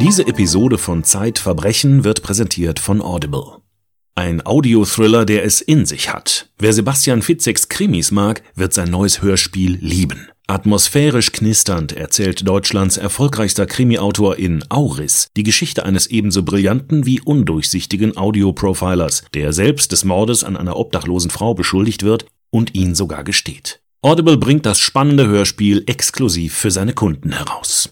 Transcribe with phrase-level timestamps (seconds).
[0.00, 3.58] Diese Episode von Zeitverbrechen wird präsentiert von Audible.
[4.14, 6.48] Ein Audiothriller, der es in sich hat.
[6.58, 10.28] Wer Sebastian Fitzeks Krimis mag, wird sein neues Hörspiel lieben.
[10.46, 18.16] Atmosphärisch knisternd erzählt Deutschlands erfolgreichster Krimiautor in Auris die Geschichte eines ebenso brillanten wie undurchsichtigen
[18.16, 23.82] Audioprofilers, der selbst des Mordes an einer obdachlosen Frau beschuldigt wird und ihn sogar gesteht.
[24.00, 27.90] Audible bringt das spannende Hörspiel exklusiv für seine Kunden heraus.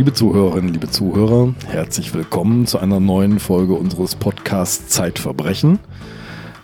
[0.00, 5.78] Liebe Zuhörerinnen, liebe Zuhörer, herzlich willkommen zu einer neuen Folge unseres Podcasts Zeitverbrechen.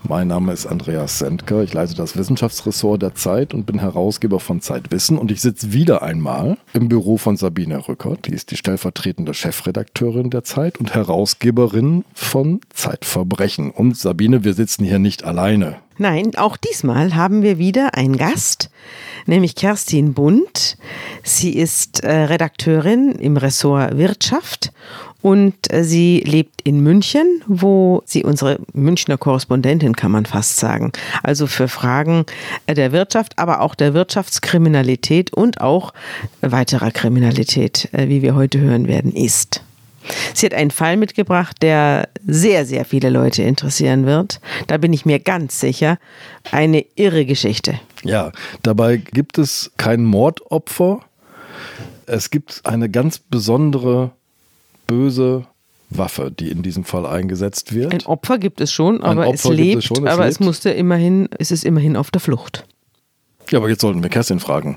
[0.09, 4.63] Mein Name ist Andreas Sendker, ich leite das Wissenschaftsressort der Zeit und bin Herausgeber von
[4.63, 9.35] Zeitwissen und ich sitze wieder einmal im Büro von Sabine Rückert, die ist die stellvertretende
[9.35, 13.71] Chefredakteurin der Zeit und Herausgeberin von Zeitverbrechen.
[13.71, 15.77] Und Sabine, wir sitzen hier nicht alleine.
[15.99, 18.71] Nein, auch diesmal haben wir wieder einen Gast,
[19.27, 20.76] nämlich Kerstin Bund.
[21.29, 24.71] Sie ist äh, Redakteurin im Ressort Wirtschaft
[25.23, 30.93] und äh, sie lebt in München, wo sie unsere Münchner Korrespondentin, kann man fast sagen.
[31.25, 32.27] Also für Fragen
[32.67, 35.93] äh, der Wirtschaft, aber auch der Wirtschaftskriminalität und auch
[36.43, 39.63] weiterer Kriminalität, äh, wie wir heute hören werden, ist.
[40.33, 44.41] Sie hat einen Fall mitgebracht, der sehr, sehr viele Leute interessieren wird.
[44.69, 45.99] Da bin ich mir ganz sicher.
[46.53, 47.81] Eine irre Geschichte.
[48.05, 48.31] Ja,
[48.63, 51.01] dabei gibt es kein Mordopfer.
[52.07, 54.13] Es gibt eine ganz besondere
[54.87, 55.47] böse
[55.91, 57.93] Waffe, die in diesem Fall eingesetzt wird.
[57.93, 60.33] Ein Opfer gibt es schon, aber es lebt, es schon, es aber lebt.
[60.33, 62.67] es musste immerhin, es ist immerhin auf der Flucht.
[63.51, 64.77] Ja, aber jetzt sollten wir Kerstin fragen.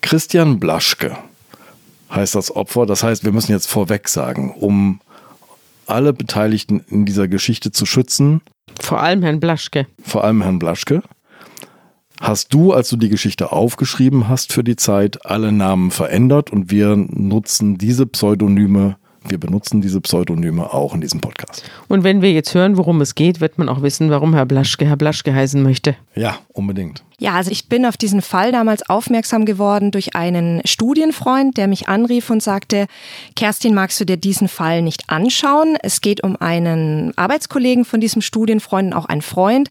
[0.00, 1.16] Christian Blaschke
[2.10, 2.86] heißt das Opfer.
[2.86, 5.00] Das heißt, wir müssen jetzt vorweg sagen, um
[5.86, 8.40] alle Beteiligten in dieser Geschichte zu schützen.
[8.80, 9.86] Vor allem Herrn Blaschke.
[10.02, 11.02] Vor allem Herrn Blaschke.
[12.20, 16.70] Hast du, als du die Geschichte aufgeschrieben hast für die Zeit, alle Namen verändert und
[16.70, 21.64] wir nutzen diese Pseudonyme wir benutzen diese Pseudonyme auch in diesem Podcast.
[21.88, 24.84] Und wenn wir jetzt hören, worum es geht, wird man auch wissen, warum Herr Blaschke
[24.84, 25.96] Herr Blaschke heißen möchte.
[26.14, 27.02] Ja, unbedingt.
[27.24, 31.88] Ja, also ich bin auf diesen Fall damals aufmerksam geworden durch einen Studienfreund, der mich
[31.88, 32.86] anrief und sagte,
[33.34, 35.78] Kerstin, magst du dir diesen Fall nicht anschauen?
[35.82, 39.70] Es geht um einen Arbeitskollegen von diesem Studienfreund, auch ein Freund,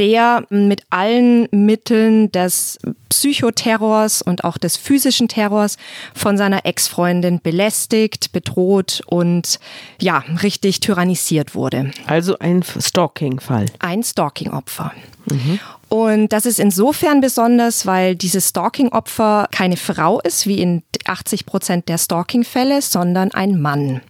[0.00, 5.76] der mit allen Mitteln des Psychoterrors und auch des physischen Terrors
[6.12, 9.60] von seiner Ex-Freundin belästigt, bedroht und
[10.00, 11.92] ja, richtig tyrannisiert wurde.
[12.08, 13.66] Also ein Stalking-Fall.
[13.78, 14.92] Ein Stalking-Opfer.
[15.30, 15.60] Mhm.
[15.90, 21.88] Und das ist insofern besonders, weil dieses Stalking-Opfer keine Frau ist, wie in 80 Prozent
[21.88, 24.00] der Stalking-Fälle, sondern ein Mann.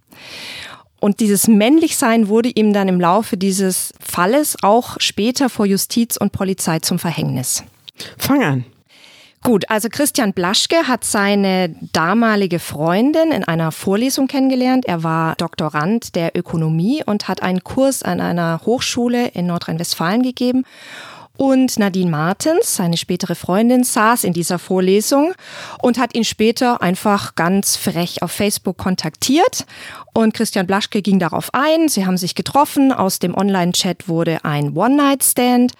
[0.99, 6.31] Und dieses Männlichsein wurde ihm dann im Laufe dieses Falles auch später vor Justiz und
[6.31, 7.63] Polizei zum Verhängnis.
[8.19, 8.65] Fang an.
[9.43, 14.85] Gut, also Christian Blaschke hat seine damalige Freundin in einer Vorlesung kennengelernt.
[14.85, 20.63] Er war Doktorand der Ökonomie und hat einen Kurs an einer Hochschule in Nordrhein-Westfalen gegeben.
[21.37, 25.33] Und Nadine Martens, seine spätere Freundin, saß in dieser Vorlesung
[25.81, 29.65] und hat ihn später einfach ganz frech auf Facebook kontaktiert.
[30.13, 31.87] Und Christian Blaschke ging darauf ein.
[31.87, 32.91] Sie haben sich getroffen.
[32.91, 35.73] Aus dem Online-Chat wurde ein One-Night-Stand.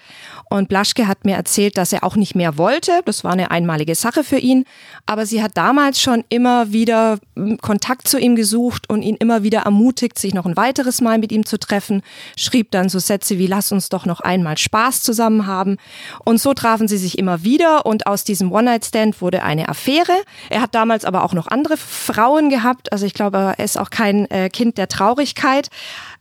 [0.52, 3.00] Und Blaschke hat mir erzählt, dass er auch nicht mehr wollte.
[3.06, 4.66] Das war eine einmalige Sache für ihn.
[5.06, 9.44] Aber sie hat damals schon immer wieder hm, Kontakt zu ihm gesucht und ihn immer
[9.44, 12.02] wieder ermutigt, sich noch ein weiteres Mal mit ihm zu treffen.
[12.36, 15.78] Schrieb dann so Sätze wie, lass uns doch noch einmal Spaß zusammen haben.
[16.22, 20.12] Und so trafen sie sich immer wieder und aus diesem One-Night-Stand wurde eine Affäre.
[20.50, 22.92] Er hat damals aber auch noch andere Frauen gehabt.
[22.92, 25.70] Also ich glaube, er ist auch kein äh, Kind der Traurigkeit.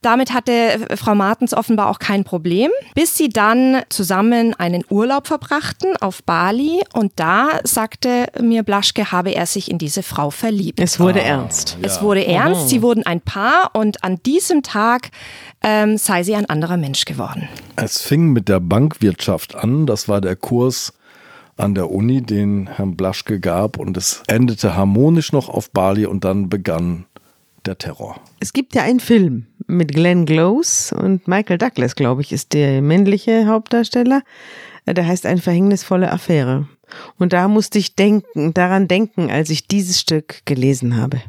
[0.01, 5.27] Damit hatte äh, Frau Martens offenbar auch kein Problem, bis sie dann zusammen einen Urlaub
[5.27, 10.79] verbrachten auf Bali und da sagte mir Blaschke, habe er sich in diese Frau verliebt.
[10.79, 11.77] Es wurde ah, ernst.
[11.79, 11.85] Ja.
[11.85, 15.11] Es wurde ernst, sie wurden ein Paar und an diesem Tag
[15.63, 17.47] ähm, sei sie ein anderer Mensch geworden.
[17.75, 20.93] Es fing mit der Bankwirtschaft an, das war der Kurs
[21.57, 26.23] an der Uni, den Herrn Blaschke gab und es endete harmonisch noch auf Bali und
[26.23, 27.05] dann begann
[27.65, 28.19] der Terror.
[28.39, 32.81] Es gibt ja einen Film mit Glenn Close und Michael Douglas, glaube ich, ist der
[32.81, 34.21] männliche Hauptdarsteller.
[34.85, 36.67] Der heißt Eine verhängnisvolle Affäre.
[37.17, 41.21] Und da musste ich denken, daran denken, als ich dieses Stück gelesen habe.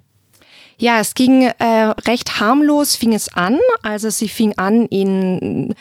[0.78, 1.64] Ja, es ging äh,
[2.06, 3.58] recht harmlos, fing es an.
[3.82, 5.74] Also sie fing an, ihn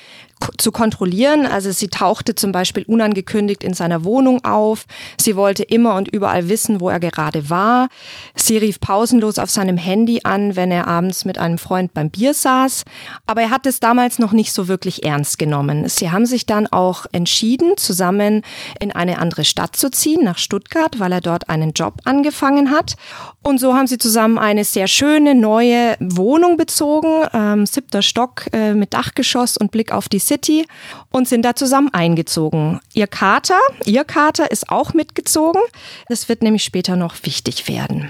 [0.57, 1.45] zu kontrollieren.
[1.45, 4.85] Also sie tauchte zum Beispiel unangekündigt in seiner Wohnung auf.
[5.19, 7.89] Sie wollte immer und überall wissen, wo er gerade war.
[8.35, 12.33] Sie rief pausenlos auf seinem Handy an, wenn er abends mit einem Freund beim Bier
[12.33, 12.83] saß.
[13.25, 15.87] Aber er hat es damals noch nicht so wirklich ernst genommen.
[15.87, 18.43] Sie haben sich dann auch entschieden, zusammen
[18.79, 22.95] in eine andere Stadt zu ziehen, nach Stuttgart, weil er dort einen Job angefangen hat.
[23.43, 28.73] Und so haben sie zusammen eine sehr schöne neue Wohnung bezogen, ähm, siebter Stock äh,
[28.73, 30.65] mit Dachgeschoss und Blick auf die City
[31.11, 32.79] und sind da zusammen eingezogen.
[32.93, 35.61] Ihr Kater, ihr Kater ist auch mitgezogen.
[36.07, 38.09] Das wird nämlich später noch wichtig werden.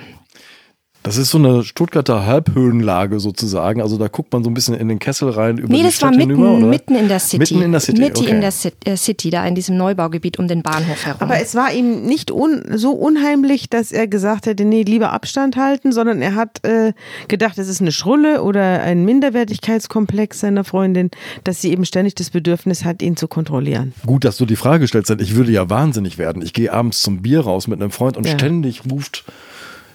[1.03, 3.81] Das ist so eine Stuttgarter Halbhöhenlage sozusagen.
[3.81, 6.11] Also da guckt man so ein bisschen in den Kessel rein über nee, das Stadt
[6.11, 6.67] war mitten, hinüber, oder?
[6.67, 7.39] mitten in der City.
[7.39, 8.29] Mitten in der City, Mitten okay.
[8.29, 11.21] in der Ci- äh, City, da in diesem Neubaugebiet um den Bahnhof herum.
[11.21, 15.55] Aber es war ihm nicht un so unheimlich, dass er gesagt hätte, nee, lieber Abstand
[15.55, 16.93] halten, sondern er hat äh,
[17.27, 21.09] gedacht, es ist eine Schrulle oder ein Minderwertigkeitskomplex seiner Freundin,
[21.43, 23.93] dass sie eben ständig das Bedürfnis hat, ihn zu kontrollieren.
[24.05, 26.43] Gut, dass du die Frage stellst, denn ich würde ja wahnsinnig werden.
[26.43, 28.33] Ich gehe abends zum Bier raus mit einem Freund und Ja.
[28.33, 29.23] ständig ruft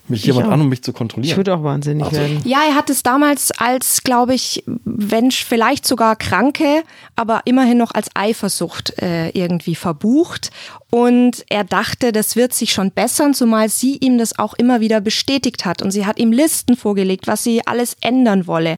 [0.09, 0.53] mich jemand auch.
[0.53, 1.37] an, um mich zu Ich kontrollieren.
[1.37, 2.41] würde auch wahnsinnig Also- werden.
[2.45, 6.83] Ja, er hat es damals als, glaube ich, wenn sch- vielleicht sogar Kranke,
[7.17, 10.51] aber immerhin noch als Eifersucht äh, irgendwie verbucht.
[10.91, 15.01] Und er dachte, das wird sich schon bessern, zumal sie ihm das auch immer wieder
[15.01, 15.83] bestätigt hat.
[15.83, 18.77] Und sie hat ihm Listen vorgelegt, was sie alles ändern wolle.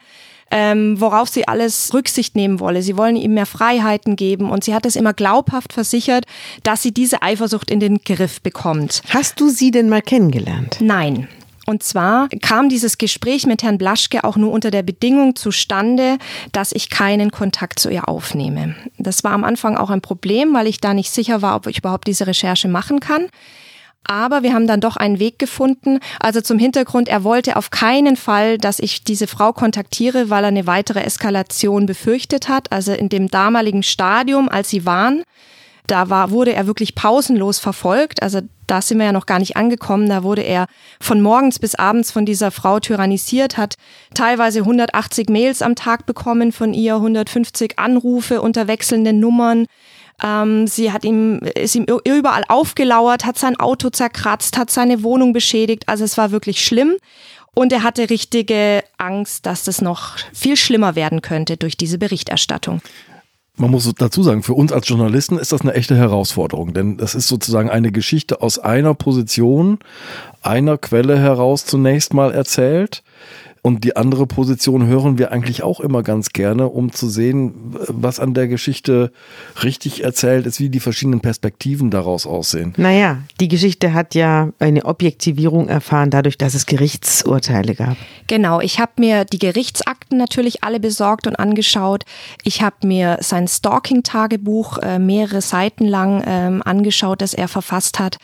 [0.51, 2.83] Ähm, worauf sie alles Rücksicht nehmen wolle.
[2.83, 6.25] Sie wollen ihm mehr Freiheiten geben und sie hat es immer glaubhaft versichert,
[6.63, 9.03] dass sie diese Eifersucht in den Griff bekommt.
[9.11, 10.79] Hast du sie denn mal kennengelernt?
[10.81, 11.29] Nein.
[11.69, 16.17] Und zwar kam dieses Gespräch mit Herrn Blaschke auch nur unter der Bedingung zustande,
[16.51, 18.75] dass ich keinen Kontakt zu ihr aufnehme.
[18.97, 21.81] Das war am Anfang auch ein Problem, weil ich da nicht sicher war, ob ich
[21.81, 23.27] überhaupt diese Recherche machen kann.
[24.05, 25.99] Aber wir haben dann doch einen Weg gefunden.
[26.19, 30.49] Also zum Hintergrund, er wollte auf keinen Fall, dass ich diese Frau kontaktiere, weil er
[30.49, 32.73] eine weitere Eskalation befürchtet hat.
[32.73, 35.23] Also in dem damaligen Stadium, als sie waren,
[35.89, 38.23] da war, wurde er wirklich pausenlos verfolgt.
[38.23, 40.09] Also da sind wir ja noch gar nicht angekommen.
[40.09, 40.67] Da wurde er
[41.01, 43.75] von morgens bis abends von dieser Frau tyrannisiert, hat
[44.15, 49.67] teilweise 180 Mails am Tag bekommen von ihr, 150 Anrufe unter wechselnden Nummern.
[50.23, 55.33] Ähm, sie hat ihm, ist ihm überall aufgelauert, hat sein Auto zerkratzt, hat seine Wohnung
[55.33, 55.89] beschädigt.
[55.89, 56.97] Also es war wirklich schlimm.
[57.55, 62.81] Und er hatte richtige Angst, dass das noch viel schlimmer werden könnte durch diese Berichterstattung.
[63.57, 67.17] Man muss dazu sagen, für uns als Journalisten ist das eine echte Herausforderung, denn das
[67.17, 69.81] ist sozusagen eine Geschichte aus einer Position,
[70.43, 73.03] einer Quelle heraus zunächst mal erzählt.
[73.63, 78.21] Und die andere Position hören wir eigentlich auch immer ganz gerne, um zu sehen, was
[78.21, 79.13] an der Geschichte
[79.63, 82.75] richtig erzählt ist, wie die verschiedenen Perspektiven daraus aussehen.
[82.77, 87.97] Naja, die Geschichte hat ja eine Objektivierung erfahren, dadurch, dass es Gerichtsurteile gab.
[88.27, 92.05] Genau, ich habe mir die Gerichtsakten natürlich alle besorgt und angeschaut.
[92.45, 98.19] Ich habe mir sein Stalking-Tagebuch äh, mehrere Seiten lang ähm, angeschaut, das er verfasst hat.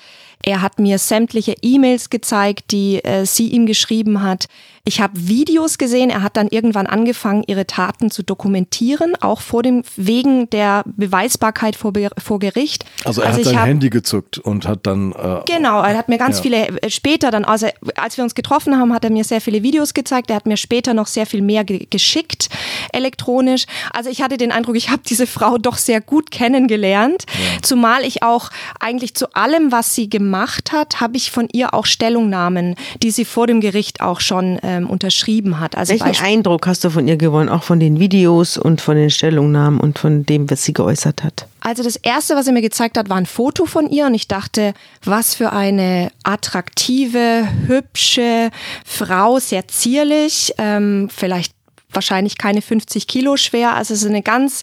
[0.47, 4.47] Er hat mir sämtliche E-Mails gezeigt, die äh, sie ihm geschrieben hat.
[4.87, 6.11] Ich habe Videos gesehen.
[6.11, 11.75] Er hat dann irgendwann angefangen, ihre Taten zu dokumentieren, auch vor dem wegen der Beweisbarkeit
[11.75, 12.85] vor, vor Gericht.
[13.03, 16.11] Also er hat ich sein hab- Handy gezückt und hat dann äh, Genau, er hat
[16.11, 16.43] mir ganz Ja.
[16.43, 17.67] viele äh, später dann, also
[17.97, 20.29] als wir uns getroffen haben, hat er mir sehr viele Videos gezeigt.
[20.29, 22.51] Er hat mir später noch sehr viel mehr ge geschickt,
[22.93, 23.65] elektronisch.
[23.91, 27.25] Also ich hatte den Eindruck, ich habe diese Frau doch sehr gut kennengelernt.
[27.63, 31.87] Zumal ich auch eigentlich zu allem, was sie gemacht hat, habe ich von ihr auch
[31.87, 35.77] Stellungnahmen, die sie vor dem Gericht auch schon ähm, unterschrieben hat.
[35.77, 38.97] Also Welchen Beispiel- Eindruck hast du von ihr gewonnen, auch von den Videos und von
[38.97, 41.47] den Stellungnahmen und von dem, was sie geäußert hat?
[41.61, 44.29] Also das erste, was er mir gezeigt hat, war ein Foto von ihr und ich
[44.29, 48.51] dachte, was für eine attraktive, hübsche
[48.85, 51.53] Frau, sehr zierlich, ähm, vielleicht
[51.91, 53.75] wahrscheinlich keine 50 Kilo schwer.
[53.75, 54.63] Also es ist eine ganz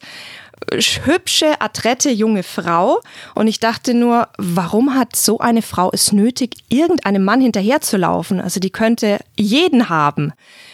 [0.70, 3.01] hübsche, adrette junge Frau.
[3.36, 8.39] Und ich dachte nur, warum hat so eine Frau es nötig, irgendeinem Mann hinterherzulaufen?
[8.39, 10.34] Also die könnte jeden haben.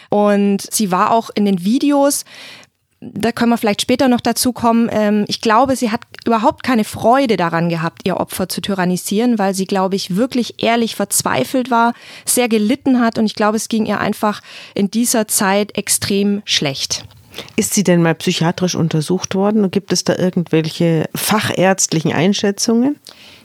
[0.10, 2.26] Und sie war auch in den Videos
[3.00, 4.90] da können wir vielleicht später noch dazu kommen.
[4.92, 9.54] Ähm, ich glaube, sie hat überhaupt keine Freude daran gehabt, ihr Opfer zu tyrannisieren, weil
[9.54, 11.94] sie, glaube ich, wirklich ehrlich verzweifelt war,
[12.26, 14.42] sehr gelitten hat und ich glaube, es ging ihr einfach
[14.74, 17.06] in dieser Zeit extrem schlecht.
[17.56, 22.98] Ist sie denn mal psychiatrisch untersucht worden gibt es da irgendwelche fachärztlichen Einschätzungen?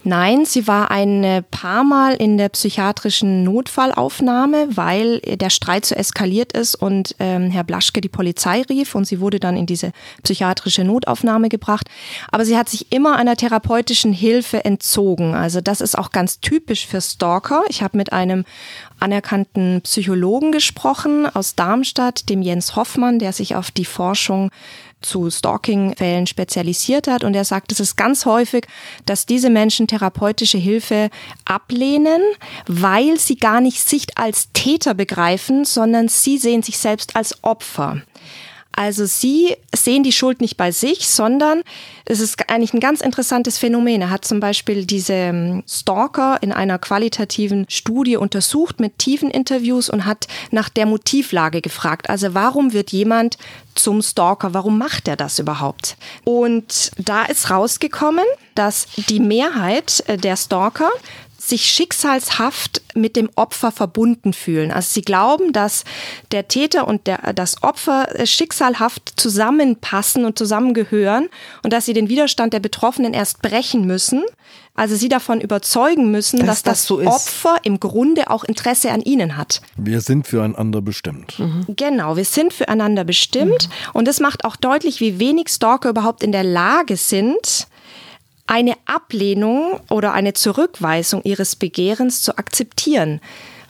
[0.04, 6.52] Nein, sie war ein paar Mal in der psychiatrischen Notfallaufnahme, weil der Streit so eskaliert
[6.52, 9.92] ist und ähm, Herr Blaschke die Polizei rief und sie wurde dann in diese
[10.24, 11.86] psychiatrische Notaufnahme gebracht.
[12.32, 15.36] Aber sie hat sich immer einer therapeutischen Hilfe entzogen.
[15.36, 17.62] Also das ist auch ganz typisch für Stalker.
[17.68, 18.44] Ich habe mit einem
[19.02, 24.50] anerkannten Psychologen gesprochen aus Darmstadt, dem Jens Hoffmann, der sich auf die Forschung
[25.02, 27.24] zu Stalking-Fällen spezialisiert hat.
[27.24, 28.66] Und er sagt, es ist ganz häufig,
[29.04, 31.10] dass diese Menschen therapeutische Hilfe
[31.44, 32.22] ablehnen,
[32.66, 38.02] weil sie gar nicht sich als Täter begreifen, sondern sie sehen sich selbst als Opfer.
[38.74, 41.62] Also sie sehen die Schuld nicht bei sich, sondern
[42.04, 44.00] es ist eigentlich ein ganz interessantes Phänomen.
[44.00, 49.88] Er hat zum Beispiel diese ähm, Stalker in einer qualitativen Studie untersucht mit tiefen Interviews
[49.90, 52.10] und hat nach der Motivlage gefragt.
[52.10, 53.38] Also warum wird jemand
[53.74, 54.54] zum Stalker?
[54.54, 55.96] Warum macht er das überhaupt?
[56.24, 58.24] Und da ist rausgekommen,
[58.54, 60.90] dass die Mehrheit äh, der Stalker
[61.44, 64.70] sich schicksalshaft mit dem Opfer verbunden fühlen.
[64.70, 65.84] Also sie glauben, dass
[66.30, 71.28] der Täter und der, das Opfer schicksalhaft zusammenpassen und zusammengehören
[71.64, 74.22] und dass sie den Widerstand der Betroffenen erst brechen müssen.
[74.74, 78.90] Also sie davon überzeugen müssen, dass, dass das, das so Opfer im Grunde auch Interesse
[78.92, 79.60] an ihnen hat.
[79.76, 81.38] Wir sind füreinander bestimmt.
[81.38, 81.66] Mhm.
[81.76, 83.68] Genau, wir sind füreinander bestimmt.
[83.68, 83.90] Mhm.
[83.94, 87.66] Und das macht auch deutlich, wie wenig Stalker überhaupt in der Lage sind,
[88.52, 93.20] eine Ablehnung oder eine Zurückweisung ihres Begehrens zu akzeptieren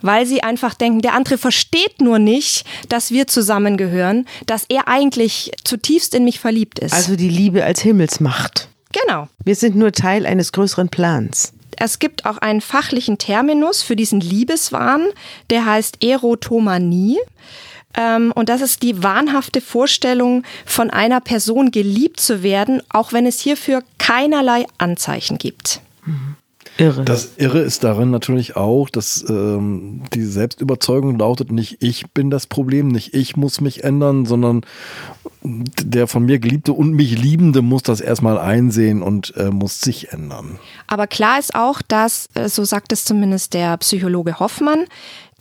[0.04, 5.52] weil sie einfach denken, der andere versteht nur nicht, dass wir zusammengehören, dass er eigentlich
[5.62, 6.92] zutiefst in mich verliebt ist.
[6.92, 8.68] Also die Liebe als Himmelsmacht.
[8.90, 9.28] Genau.
[9.44, 11.52] Wir sind nur Teil eines größeren Plans.
[11.76, 15.06] Es gibt auch einen fachlichen Terminus für diesen Liebeswahn,
[15.50, 17.18] der heißt Erotomanie.
[17.94, 23.26] Ähm, und das ist die wahnhafte Vorstellung, von einer Person geliebt zu werden, auch wenn
[23.26, 25.80] es hierfür keinerlei Anzeichen gibt.
[26.04, 26.36] Mhm.
[26.78, 27.04] Irre.
[27.04, 32.46] Das Irre ist darin natürlich auch, dass ähm, die Selbstüberzeugung lautet, nicht ich bin das
[32.46, 34.62] Problem, nicht ich muss mich ändern, sondern
[35.42, 40.12] der von mir Geliebte und mich Liebende muss das erstmal einsehen und äh, muss sich
[40.12, 40.58] ändern.
[40.86, 44.86] Aber klar ist auch, dass, äh, so sagt es zumindest der Psychologe Hoffmann,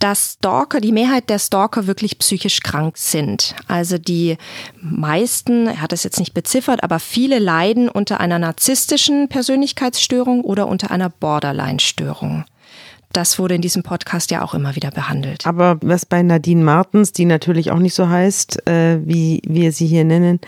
[0.01, 3.55] dass Stalker, die Mehrheit der Stalker wirklich psychisch krank sind.
[3.67, 4.37] Also die
[4.81, 10.67] meisten, er hat es jetzt nicht beziffert, aber viele leiden unter einer narzisstischen Persönlichkeitsstörung oder
[10.67, 12.45] unter einer Borderline-Störung
[13.13, 15.45] das wurde in diesem Podcast ja auch immer wieder behandelt.
[15.45, 19.87] Aber was bei Nadine Martens, die natürlich auch nicht so heißt, äh, wie wir sie
[19.87, 20.39] hier nennen,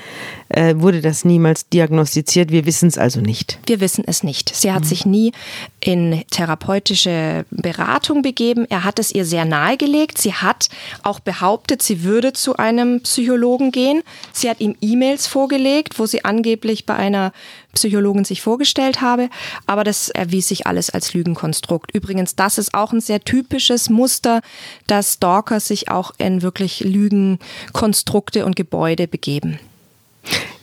[0.54, 2.52] äh, wurde das niemals diagnostiziert.
[2.52, 3.60] Wir wissen es also nicht.
[3.66, 4.56] Wir wissen es nicht.
[4.56, 4.88] Sie hat mhm.
[4.88, 5.32] sich nie
[5.80, 8.66] in therapeutische Beratung begeben.
[8.70, 10.18] Er hat es ihr sehr nahegelegt.
[10.18, 10.70] Sie hat
[11.02, 14.04] auch behauptet, sie würde zu einem Psychologen gehen.
[14.32, 17.34] Sie hat ihm E-Mails vorgelegt, wo sie angeblich bei einer
[17.74, 19.30] Psychologin sich vorgestellt habe.
[19.66, 21.94] Aber das erwies sich alles als Lügenkonstrukt.
[21.94, 24.42] Übrigens, das ist auch ein sehr typisches Muster,
[24.86, 29.60] dass Stalker sich auch in wirklich Lügenkonstrukte und Gebäude begeben.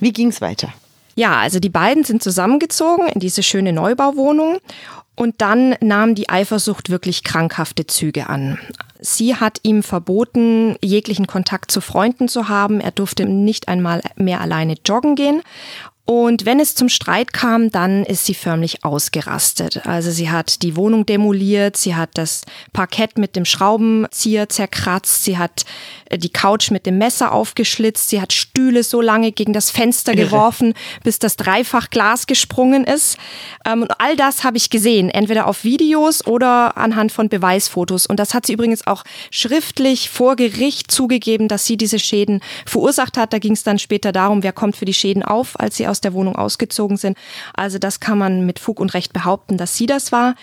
[0.00, 0.73] Wie ging es weiter?
[1.14, 4.59] Ja, also die beiden sind zusammengezogen in diese schöne Neubauwohnung
[5.16, 8.59] und dann nahm die Eifersucht wirklich krankhafte Züge an.
[9.00, 12.80] Sie hat ihm verboten, jeglichen Kontakt zu Freunden zu haben.
[12.80, 15.42] Er durfte nicht einmal mehr alleine joggen gehen.
[16.07, 19.87] Und wenn es zum Streit kam, dann ist sie förmlich ausgerastet.
[19.87, 22.42] Also sie hat die Wohnung demoliert, sie hat das
[22.73, 25.64] Parkett mit dem Schraubenzieher zerkratzt, sie hat
[26.07, 30.14] äh, die Couch mit dem Messer aufgeschlitzt, sie hat Stühle so lange gegen das Fenster
[30.16, 33.16] geworfen, bis das Dreifachglas gesprungen ist.
[33.64, 38.07] Ähm, und all das habe ich gesehen, entweder auf Videos oder anhand von Beweisfotos.
[38.07, 43.16] Und das hat sie übrigens auch schriftlich vor Gericht zugegeben, dass sie diese Schäden verursacht
[43.16, 43.33] hat.
[43.33, 46.00] Da ging es dann später darum, wer kommt für die Schäden auf, als sie aus
[46.00, 47.18] der Wohnung ausgezogen sind.
[47.54, 50.35] Also das kann man mit Fug und Recht behaupten, dass sie das war.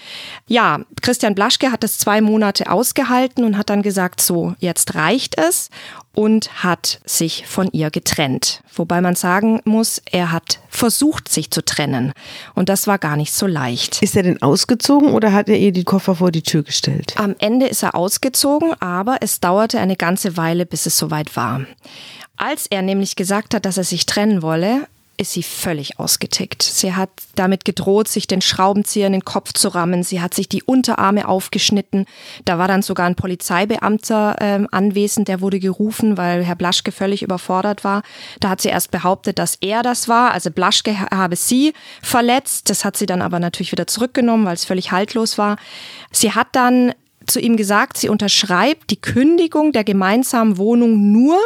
[0.48, 5.39] Ja, Christian Blaschke hat das zwei Monate ausgehalten und hat dann gesagt, so, jetzt reicht
[5.39, 5.70] es
[6.18, 8.63] und hat sich von ihr getrennt.
[8.74, 12.12] Wobei man sagen muss, er hat versucht, sich zu trennen.
[12.56, 14.01] Und das war gar nicht so leicht.
[14.01, 17.13] Ist er denn ausgezogen oder hat er ihr die Koffer vor die Tür gestellt?
[17.18, 21.66] Am Ende ist er ausgezogen, aber es dauerte eine ganze Weile, bis es soweit war.
[22.36, 24.88] Als er nämlich gesagt hat, dass er sich trennen wolle,
[25.18, 26.62] ist sie völlig ausgetickt.
[26.62, 30.04] Sie hat damit gedroht, sich den Schraubenzieher in den Kopf zu rammen.
[30.04, 32.06] Sie hat sich die Unterarme aufgeschnitten.
[32.46, 37.24] Da war dann sogar ein Polizeibeamter ähm, anwesend, der wurde gerufen, weil Herr Blaschke völlig
[37.24, 38.04] überfordert war.
[38.40, 40.32] Da hat sie erst behauptet, dass er das war.
[40.32, 42.70] Also Blaschke habe sie verletzt.
[42.70, 45.58] Das hat sie dann aber natürlich wieder zurückgenommen, weil es völlig haltlos war.
[46.12, 46.94] Sie hat dann
[47.28, 51.38] zu ihm gesagt, sie unterschreibt die Kündigung der gemeinsamen Wohnung nur,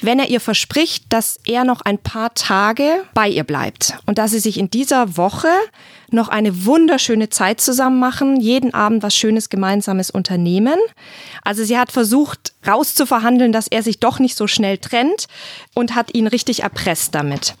[0.00, 4.30] wenn er ihr verspricht, dass er noch ein paar Tage bei ihr bleibt und dass
[4.30, 5.48] sie sich in dieser Woche
[6.10, 10.78] noch eine wunderschöne Zeit zusammen machen, jeden Abend was Schönes gemeinsames unternehmen.
[11.42, 15.26] Also sie hat versucht rauszuverhandeln, dass er sich doch nicht so schnell trennt
[15.74, 17.56] und hat ihn richtig erpresst damit.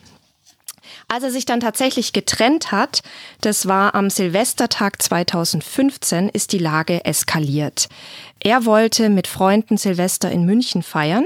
[1.08, 3.02] Als er sich dann tatsächlich getrennt hat,
[3.40, 7.88] das war am Silvestertag 2015, ist die Lage eskaliert.
[8.40, 11.24] Er wollte mit Freunden Silvester in München feiern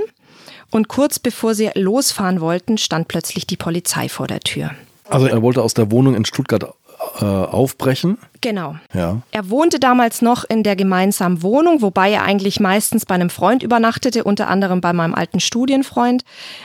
[0.70, 4.72] Und kurz bevor sie losfahren wollten, stand plötzlich die Polizei vor der Tür.
[5.08, 6.74] Also er wollte aus der Wohnung in Stuttgart
[7.20, 8.18] äh, aufbrechen.
[8.40, 8.76] Genau.
[8.94, 9.20] Ja.
[9.32, 13.62] Er wohnte damals noch in der gemeinsamen Wohnung, wobei er eigentlich meistens bei einem Freund
[13.62, 16.24] übernachtete, unter anderem bei meinem alten Studienfreund.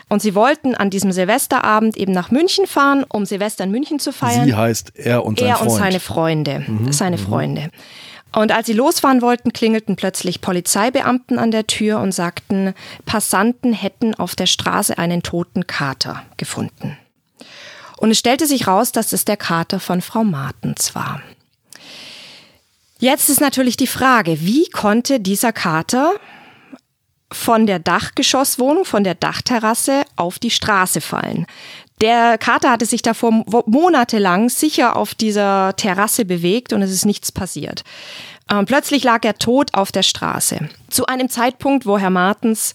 [0.10, 4.12] Und sie wollten an diesem Silvesterabend eben nach München fahren, um Silvester in München zu
[4.12, 4.46] feiern.
[4.46, 5.72] Sie heißt er und sein er Freund.
[5.72, 6.66] und seine Freunde.
[6.92, 7.70] Seine Freunde.
[8.36, 12.74] Und als sie losfahren wollten, klingelten plötzlich Polizeibeamten an der Tür und sagten,
[13.06, 16.98] Passanten hätten auf der Straße einen toten Kater gefunden.
[18.04, 21.22] Und es stellte sich raus, dass es der Kater von Frau Martens war.
[23.00, 26.12] Jetzt ist natürlich die Frage, wie konnte dieser Kater
[27.32, 31.46] von der Dachgeschosswohnung, von der Dachterrasse auf die Straße fallen?
[32.02, 37.32] Der Kater hatte sich davor monatelang sicher auf dieser Terrasse bewegt und es ist nichts
[37.32, 37.86] passiert.
[38.52, 40.68] Ähm, plötzlich lag er tot auf der Straße.
[40.90, 42.74] Zu einem Zeitpunkt, wo Herr Martens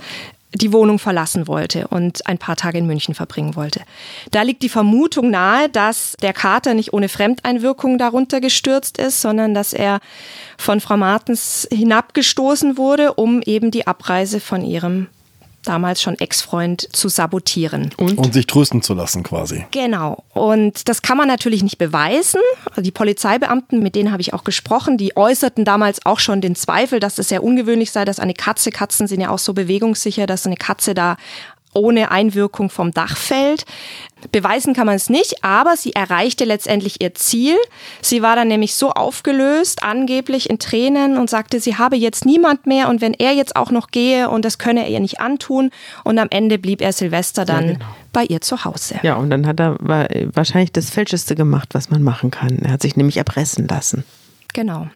[0.55, 3.83] die Wohnung verlassen wollte und ein paar Tage in München verbringen wollte.
[4.31, 9.53] Da liegt die Vermutung nahe, dass der Kater nicht ohne Fremdeinwirkung darunter gestürzt ist, sondern
[9.55, 10.01] dass er
[10.57, 15.09] von Frau Martens hinabgestoßen wurde, um eben die Abreise von ihrem
[15.69, 17.91] damals schon Ex-Freund zu sabotieren.
[17.99, 19.65] Und sich trösten zu lassen quasi.
[19.71, 20.25] Genau.
[20.35, 22.41] Und das kann man natürlich nicht beweisen.
[22.71, 26.55] Also die Polizeibeamten, mit denen habe ich auch gesprochen, die äußerten damals auch schon den
[26.55, 30.27] Zweifel, dass es sehr ungewöhnlich sei, dass eine Katze, Katzen sind ja auch so bewegungssicher,
[30.27, 31.17] dass eine Katze da
[31.75, 33.65] ohne Einwirkung vom Dach fällt.
[34.33, 37.55] Beweisen kann man es nicht, aber sie erreichte letztendlich ihr Ziel.
[38.03, 42.67] Sie war dann nämlich so aufgelöst, angeblich in Tränen und sagte, sie habe jetzt niemand
[42.67, 45.71] mehr und wenn er jetzt auch noch gehe und das könne er ihr nicht antun
[46.03, 47.85] und am Ende blieb er Silvester dann Ja, genau.
[48.13, 48.97] bei ihr zu Hause.
[49.03, 52.59] Ja, und dann hat er wa- wahrscheinlich das Falscheste gemacht, was man machen kann.
[52.59, 54.03] Er hat sich nämlich erpressen lassen.
[54.55, 54.89] Genau.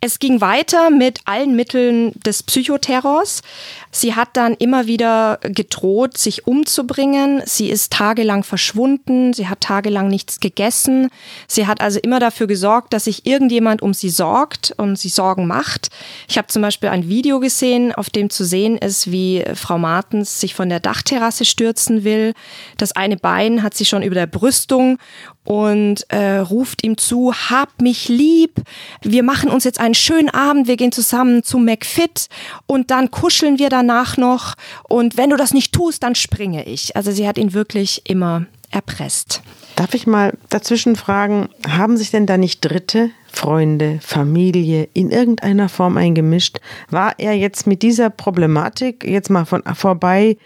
[0.00, 3.42] Es ging weiter mit allen Mitteln des Psychoterrors.
[3.90, 7.42] Sie hat dann immer wieder gedroht, sich umzubringen.
[7.44, 9.32] Sie ist tagelang verschwunden.
[9.34, 11.10] Sie hat tagelang nichts gegessen.
[11.46, 15.46] Sie hat also immer dafür gesorgt, dass sich irgendjemand um sie sorgt und sie Sorgen
[15.46, 15.90] macht.
[16.26, 20.40] Ich habe zum Beispiel ein Video gesehen, auf dem zu sehen ist, wie Frau Martens
[20.40, 22.32] sich von der Dachterrasse stürzen will.
[22.78, 24.98] Das eine Bein hat sie schon über der Brüstung
[25.44, 28.62] und äh, ruft ihm zu, hab mich lieb,
[29.02, 32.28] wir machen uns jetzt einen schönen Abend, wir gehen zusammen zu McFit
[32.66, 34.54] und dann kuscheln wir danach noch
[34.88, 36.96] und wenn du das nicht tust, dann springe ich.
[36.96, 39.42] Also sie hat ihn wirklich immer erpresst.
[39.76, 45.68] Darf ich mal dazwischen fragen, haben sich denn da nicht Dritte, Freunde, Familie in irgendeiner
[45.68, 46.60] Form eingemischt?
[46.90, 50.36] War er jetzt mit dieser Problematik jetzt mal von vorbei,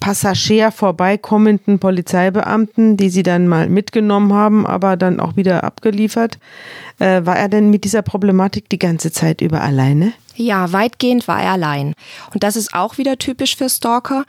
[0.00, 6.38] Passagier vorbeikommenden Polizeibeamten, die sie dann mal mitgenommen haben, aber dann auch wieder abgeliefert,
[6.98, 10.12] äh, war er denn mit dieser Problematik die ganze Zeit über alleine?
[10.36, 11.94] Ja, weitgehend war er allein.
[12.32, 14.24] Und das ist auch wieder typisch für Stalker.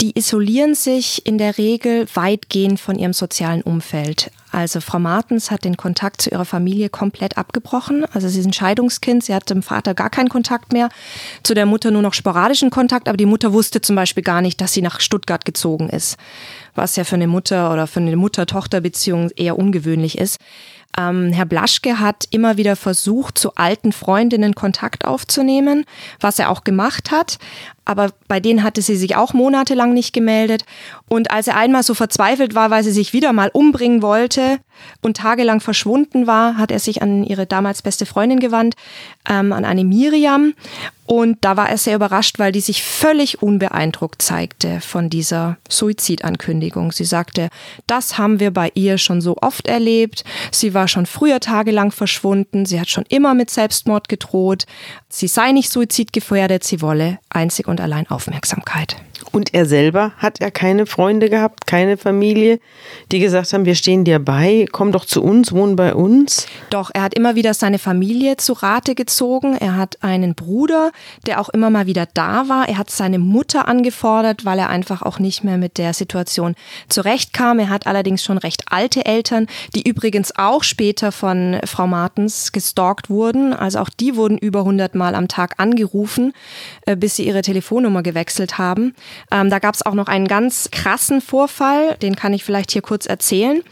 [0.00, 4.30] Die isolieren sich in der Regel weitgehend von ihrem sozialen Umfeld.
[4.52, 8.04] Also Frau Martens hat den Kontakt zu ihrer Familie komplett abgebrochen.
[8.12, 10.88] Also sie ist ein Scheidungskind, sie hat dem Vater gar keinen Kontakt mehr,
[11.42, 14.60] zu der Mutter nur noch sporadischen Kontakt, aber die Mutter wusste zum Beispiel gar nicht,
[14.60, 16.16] dass sie nach Stuttgart gezogen ist,
[16.74, 20.38] was ja für eine Mutter oder für eine Mutter-Tochter-Beziehung eher ungewöhnlich ist.
[20.98, 25.84] Ähm, Herr Blaschke hat immer wieder versucht, zu alten Freundinnen Kontakt aufzunehmen,
[26.18, 27.38] was er auch gemacht hat.
[27.90, 30.64] Aber bei denen hatte sie sich auch monatelang nicht gemeldet.
[31.08, 34.60] Und als er einmal so verzweifelt war, weil sie sich wieder mal umbringen wollte
[35.02, 38.74] und tagelang verschwunden war, hat er sich an ihre damals beste Freundin gewandt,
[39.28, 40.54] ähm, an eine Miriam.
[41.06, 46.92] Und da war er sehr überrascht, weil die sich völlig unbeeindruckt zeigte von dieser Suizidankündigung.
[46.92, 47.48] Sie sagte,
[47.88, 50.22] das haben wir bei ihr schon so oft erlebt.
[50.52, 52.64] Sie war schon früher tagelang verschwunden.
[52.64, 54.66] Sie hat schon immer mit Selbstmord gedroht.
[55.08, 56.62] Sie sei nicht suizidgefährdet.
[56.62, 58.96] Sie wolle einzig und allein Aufmerksamkeit.
[59.32, 62.58] Und er selber hat er keine Freunde gehabt, keine Familie,
[63.12, 66.46] die gesagt haben, wir stehen dir bei, komm doch zu uns, wohn bei uns.
[66.70, 69.56] Doch, er hat immer wieder seine Familie zu Rate gezogen.
[69.56, 70.90] Er hat einen Bruder,
[71.26, 72.68] der auch immer mal wieder da war.
[72.68, 76.56] Er hat seine Mutter angefordert, weil er einfach auch nicht mehr mit der Situation
[76.88, 77.60] zurechtkam.
[77.60, 83.10] Er hat allerdings schon recht alte Eltern, die übrigens auch später von Frau Martens gestalkt
[83.10, 83.52] wurden.
[83.52, 86.32] Also auch die wurden über 100 Mal am Tag angerufen,
[86.86, 88.94] äh, bis sie ihre Telefonnummer gewechselt haben.
[89.30, 92.82] Ähm, da gab es auch noch einen ganz krassen Vorfall, den kann ich vielleicht hier
[92.82, 93.62] kurz erzählen.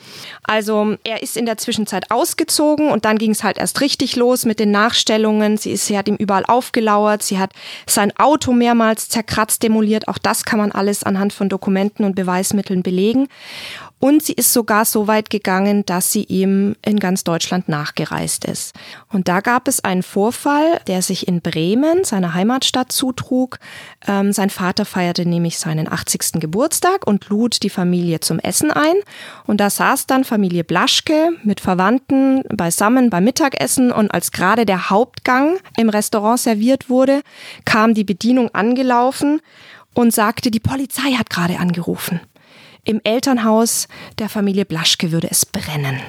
[0.42, 4.44] Also er ist in der Zwischenzeit ausgezogen und dann ging es halt erst richtig los
[4.44, 5.56] mit den Nachstellungen.
[5.56, 7.52] Sie, ist, sie hat ihm überall aufgelauert, sie hat
[7.87, 10.08] sein Auto mehrmals zerkratzt, demoliert.
[10.08, 13.28] Auch das kann man alles anhand von Dokumenten und Beweismitteln belegen.
[14.00, 18.74] Und sie ist sogar so weit gegangen, dass sie ihm in ganz Deutschland nachgereist ist.
[19.12, 23.58] Und da gab es einen Vorfall, der sich in Bremen, seiner Heimatstadt, zutrug.
[24.06, 26.40] Ähm, sein Vater feierte nämlich seinen 80.
[26.40, 28.94] Geburtstag und lud die Familie zum Essen ein.
[29.46, 33.90] Und da saß dann Familie Blaschke mit Verwandten beisammen beim Mittagessen.
[33.90, 37.22] Und als gerade der Hauptgang im Restaurant serviert wurde,
[37.64, 39.40] kam die Bedienung angelaufen
[39.94, 42.20] und sagte, die Polizei hat gerade angerufen.
[42.88, 43.87] Im Elternhaus
[44.18, 46.01] der Familie Blaschke würde es brennen.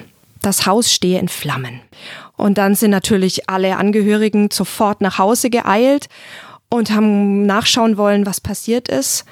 [0.42, 1.82] Das Haus stehe in Flammen.
[2.38, 6.08] Und dann sind natürlich alle Angehörigen sofort nach Hause geeilt
[6.70, 9.26] und haben nachschauen wollen, was passiert ist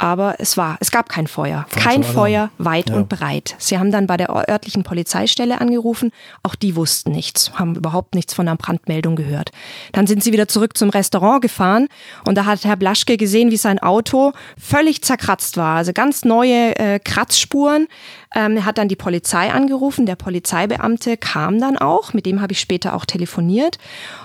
[0.00, 1.66] aber es war, es gab kein Feuer.
[1.68, 2.02] Falscher kein.
[2.02, 2.96] Feuer, weit Ja.
[2.96, 3.54] und breit.
[3.58, 6.10] Sie haben dann bei der örtlichen Polizeistelle angerufen.
[6.42, 9.50] Auch die wussten nichts, haben überhaupt nichts von einer Brandmeldung gehört.
[9.92, 11.88] Dann sind sie wieder zurück zum Restaurant gefahren
[12.26, 15.76] und da hat Herr Blaschke gesehen, wie sein Auto völlig zerkratzt war.
[15.76, 17.86] Also ganz neue äh, Kratzspuren.
[18.34, 20.06] Ähm, er hat dann die Polizei angerufen.
[20.06, 23.76] Der Polizeibeamte kam dann auch, mit dem habe ich später auch telefoniert.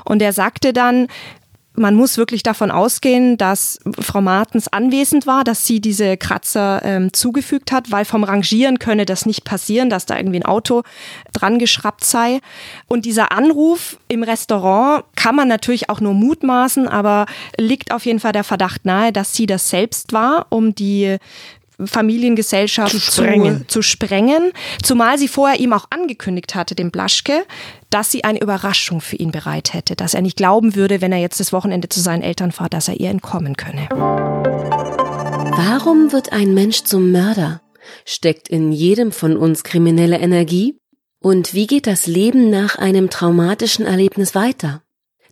[0.06, 1.08] Und er sagte dann,
[1.78, 7.14] man muss wirklich davon ausgehen, dass Frau Martens anwesend war, dass sie diese Kratzer ähm,
[7.14, 10.84] zugefügt hat, weil vom Rangieren könne das nicht passieren, dass da irgendwie ein Auto
[11.34, 12.40] dran geschraubt sei.
[12.88, 17.26] Und dieser Anruf im Restaurant kann man natürlich auch nur mutmaßen, aber
[17.58, 21.18] liegt auf jeden Fall der Verdacht nahe, dass sie das selbst war, um die
[21.84, 23.60] Familiengesellschaft Zu sprengen.
[23.62, 27.46] Zu, zu sprengen, zumal sie vorher ihm auch angekündigt hatte, dem Blaschke,
[27.89, 31.19] dass sie eine Überraschung für ihn bereit hätte, dass er nicht glauben würde, wenn er
[31.19, 33.88] jetzt das Wochenende zu seinen Eltern fährt, dass er ihr entkommen könne.
[35.58, 37.62] Warum wird ein Mensch zum Mörder?
[38.06, 40.78] Steckt in jedem von uns kriminelle Energie?
[41.21, 44.84] Und wie geht das Leben nach einem traumatischen Erlebnis weiter?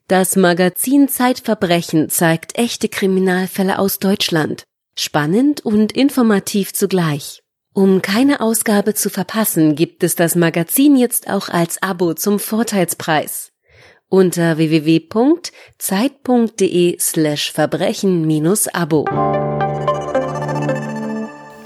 [0.07, 4.63] Das Magazin Zeitverbrechen zeigt echte Kriminalfälle aus Deutschland.
[4.97, 7.42] Spannend und informativ zugleich.
[7.75, 13.51] Um keine Ausgabe zu verpassen, gibt es das Magazin jetzt auch als Abo zum Vorteilspreis.
[14.09, 15.49] Unter www.zeit.de
[16.99, 19.05] slash Verbrechen-Abo.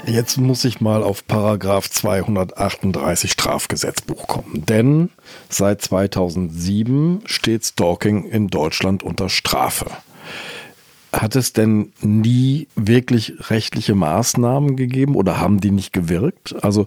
[0.06, 5.10] Jetzt muss ich mal auf Paragraph 238 Strafgesetzbuch kommen, denn
[5.50, 9.90] seit 2007 steht Stalking in Deutschland unter Strafe.
[11.12, 16.54] Hat es denn nie wirklich rechtliche Maßnahmen gegeben oder haben die nicht gewirkt?
[16.62, 16.86] Also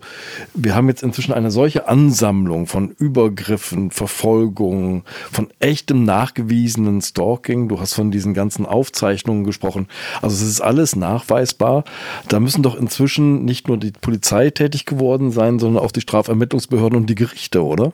[0.54, 7.68] wir haben jetzt inzwischen eine solche Ansammlung von Übergriffen, Verfolgungen, von echtem nachgewiesenen Stalking.
[7.68, 9.88] Du hast von diesen ganzen Aufzeichnungen gesprochen.
[10.22, 11.84] Also es ist alles nachweisbar.
[12.28, 16.96] Da müssen doch inzwischen nicht nur die Polizei tätig geworden sein, sondern auch die Strafermittlungsbehörden
[16.96, 17.92] und die Gerichte, oder?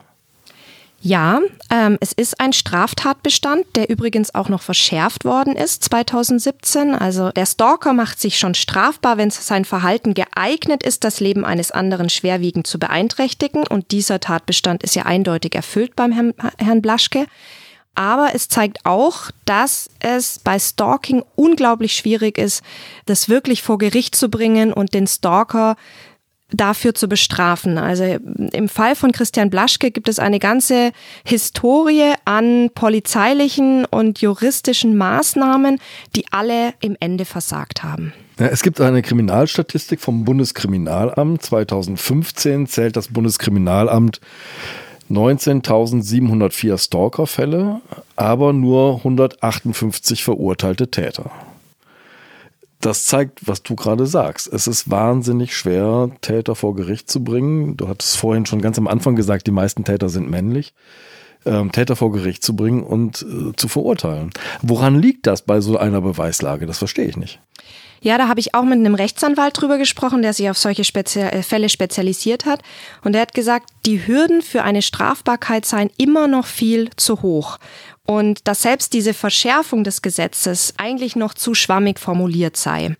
[1.00, 6.94] Ja, ähm, es ist ein Straftatbestand, der übrigens auch noch verschärft worden ist 2017.
[6.96, 11.70] Also der Stalker macht sich schon strafbar, wenn sein Verhalten geeignet ist, das Leben eines
[11.70, 13.64] anderen schwerwiegend zu beeinträchtigen.
[13.64, 17.26] Und dieser Tatbestand ist ja eindeutig erfüllt beim Herrn, Herrn Blaschke.
[17.94, 22.62] Aber es zeigt auch, dass es bei Stalking unglaublich schwierig ist,
[23.06, 25.76] das wirklich vor Gericht zu bringen und den Stalker
[26.50, 27.78] dafür zu bestrafen.
[27.78, 28.04] Also
[28.52, 30.92] im Fall von Christian Blaschke gibt es eine ganze
[31.24, 35.78] Historie an polizeilichen und juristischen Maßnahmen,
[36.16, 38.12] die alle im Ende versagt haben.
[38.38, 41.42] Ja, es gibt eine Kriminalstatistik vom Bundeskriminalamt.
[41.42, 44.20] 2015 zählt das Bundeskriminalamt
[45.10, 47.80] 19.704 Stalkerfälle,
[48.16, 51.30] aber nur 158 verurteilte Täter.
[52.80, 54.52] Das zeigt, was du gerade sagst.
[54.52, 57.76] Es ist wahnsinnig schwer, Täter vor Gericht zu bringen.
[57.76, 60.74] Du hattest vorhin schon ganz am Anfang gesagt, die meisten Täter sind männlich.
[61.44, 64.30] Ähm, Täter vor Gericht zu bringen und äh, zu verurteilen.
[64.62, 66.66] Woran liegt das bei so einer Beweislage?
[66.66, 67.40] Das verstehe ich nicht.
[68.00, 71.20] Ja, da habe ich auch mit einem Rechtsanwalt drüber gesprochen, der sich auf solche Spezi
[71.20, 72.62] äh, Fälle spezialisiert hat.
[73.02, 77.58] Und der hat gesagt, die Hürden für eine Strafbarkeit seien immer noch viel zu hoch.
[78.10, 82.96] Und dass selbst diese Verschärfung des Gesetzes eigentlich noch zu schwammig formuliert sei.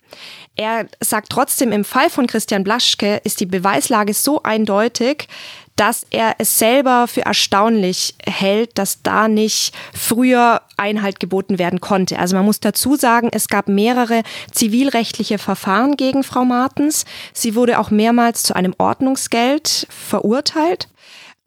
[0.55, 5.27] Er sagt trotzdem, im Fall von Christian Blaschke ist die Beweislage so eindeutig,
[5.75, 12.19] dass er es selber für erstaunlich hält, dass da nicht früher Einhalt geboten werden konnte.
[12.19, 17.05] Also man muss dazu sagen, es gab mehrere zivilrechtliche Verfahren gegen Frau Martens.
[17.33, 20.87] Sie wurde auch mehrmals zu einem Ordnungsgeld verurteilt.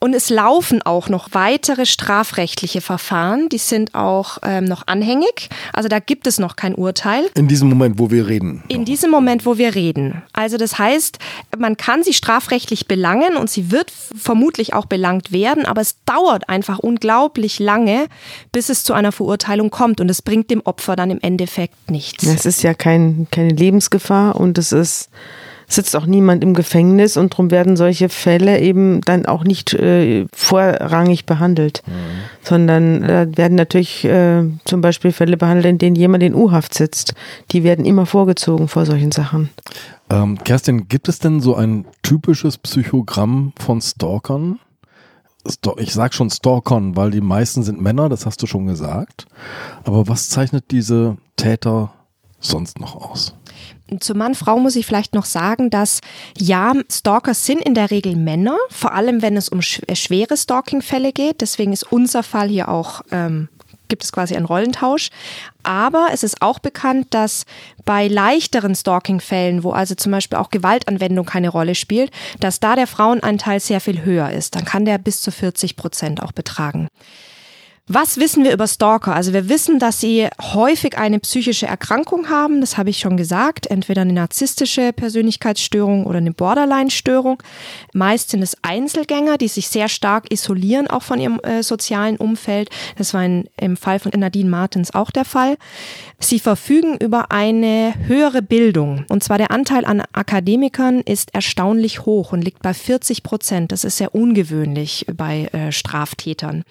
[0.03, 5.49] Und es laufen auch noch weitere strafrechtliche Verfahren, die sind auch ähm, noch anhängig.
[5.73, 7.31] Also da gibt es noch kein Urteil.
[7.37, 8.65] In diesem Moment, wo wir reden.
[8.67, 10.21] In diesem Moment, wo wir reden.
[10.33, 11.19] Also das heißt,
[11.57, 16.49] man kann sie strafrechtlich belangen und sie wird vermutlich auch belangt werden, aber es dauert
[16.49, 18.09] einfach unglaublich lange,
[18.51, 22.27] bis es zu einer Verurteilung kommt und es bringt dem Opfer dann im Endeffekt nichts.
[22.27, 25.11] Es ist ja kein, keine Lebensgefahr und es ist
[25.67, 30.27] sitzt auch niemand im Gefängnis und darum werden solche Fälle eben dann auch nicht äh,
[30.33, 31.93] vorrangig behandelt, mhm.
[32.43, 37.15] sondern äh, werden natürlich äh, zum Beispiel Fälle behandelt, in denen jemand in U-Haft sitzt.
[37.51, 39.51] Die werden immer vorgezogen vor solchen Sachen.
[40.11, 44.59] Ähm, Kerstin, gibt es denn so ein typisches Psychogramm von Stalkern?
[45.79, 49.27] Ich sage schon Stalkern, weil die meisten sind Männer, das hast du schon gesagt.
[49.85, 51.93] Aber was zeichnet diese Täter
[52.39, 53.35] sonst noch aus?
[54.01, 56.01] Zu Mann, Frau muss ich vielleicht noch sagen, dass
[56.37, 61.13] ja, Stalker sind in der Regel Männer, vor allem wenn es um äh, schwere Stalking-Fälle
[61.13, 61.41] geht.
[61.41, 63.49] Deswegen ist unser Fall hier auch ähm,
[63.93, 65.11] gibt es quasi einen Rollentausch.
[65.65, 67.45] Aber es ist auch bekannt, dass
[67.85, 72.87] bei leichteren Stalking-Fällen, wo also zum Beispiel auch Gewaltanwendung keine Rolle spielt, dass da der
[72.87, 74.57] Frauenanteil sehr viel höher ist.
[74.57, 76.89] Dann kann der bis zu 40 Prozent auch betragen.
[77.95, 79.15] Was wissen wir über Stalker?
[79.15, 83.67] Also wir wissen, dass sie häufig eine psychische Erkrankung haben, das habe ich schon gesagt,
[83.67, 87.43] entweder eine narzisstische Persönlichkeitsstörung oder eine Borderline-Störung.
[87.93, 92.71] Meist sind es Einzelgänger, die sich sehr stark isolieren, auch von ihrem äh, sozialen Umfeld.
[92.97, 95.59] Das war in, im Fall von Nadine Martens auch der Fall.
[96.19, 99.05] Sie verfügen über eine höhere Bildung.
[99.11, 103.71] Und zwar der Anteil an Akademikern ist erstaunlich hoch und liegt bei 40 Prozent.
[103.71, 106.65] Das ist sehr ungewöhnlich bei äh, Straftätern.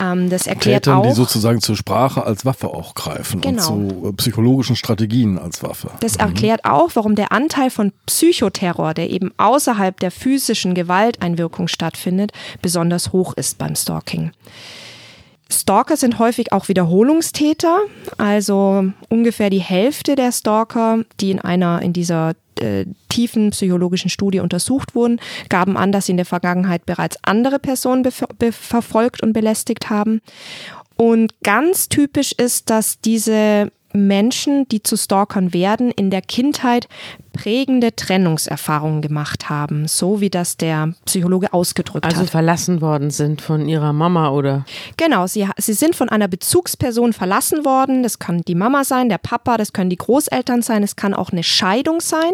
[0.00, 3.72] Ähm, das Tätern, auch, die sozusagen zur Sprache als Waffe auch greifen genau.
[3.72, 5.90] und zu äh, psychologischen Strategien als Waffe.
[6.00, 6.20] Das mhm.
[6.20, 13.12] erklärt auch, warum der Anteil von Psychoterror, der eben außerhalb der physischen Gewalteinwirkung stattfindet, besonders
[13.12, 14.32] hoch ist beim Stalking.
[15.50, 17.80] Stalker sind häufig auch Wiederholungstäter,
[18.18, 24.40] also ungefähr die Hälfte der Stalker, die in einer in dieser äh, tiefen psychologischen Studie
[24.40, 28.06] untersucht wurden, gaben an, dass sie in der Vergangenheit bereits andere Personen
[28.50, 30.20] verfolgt und belästigt haben.
[30.96, 36.88] Und ganz typisch ist, dass diese Menschen, die zu Stalkern werden, in der Kindheit
[37.32, 42.22] prägende Trennungserfahrungen gemacht haben, so wie das der Psychologe ausgedrückt also hat.
[42.22, 44.64] Also verlassen worden sind von ihrer Mama oder?
[44.96, 48.02] Genau, sie, sie sind von einer Bezugsperson verlassen worden.
[48.02, 51.30] Das kann die Mama sein, der Papa, das können die Großeltern sein, es kann auch
[51.30, 52.32] eine Scheidung sein.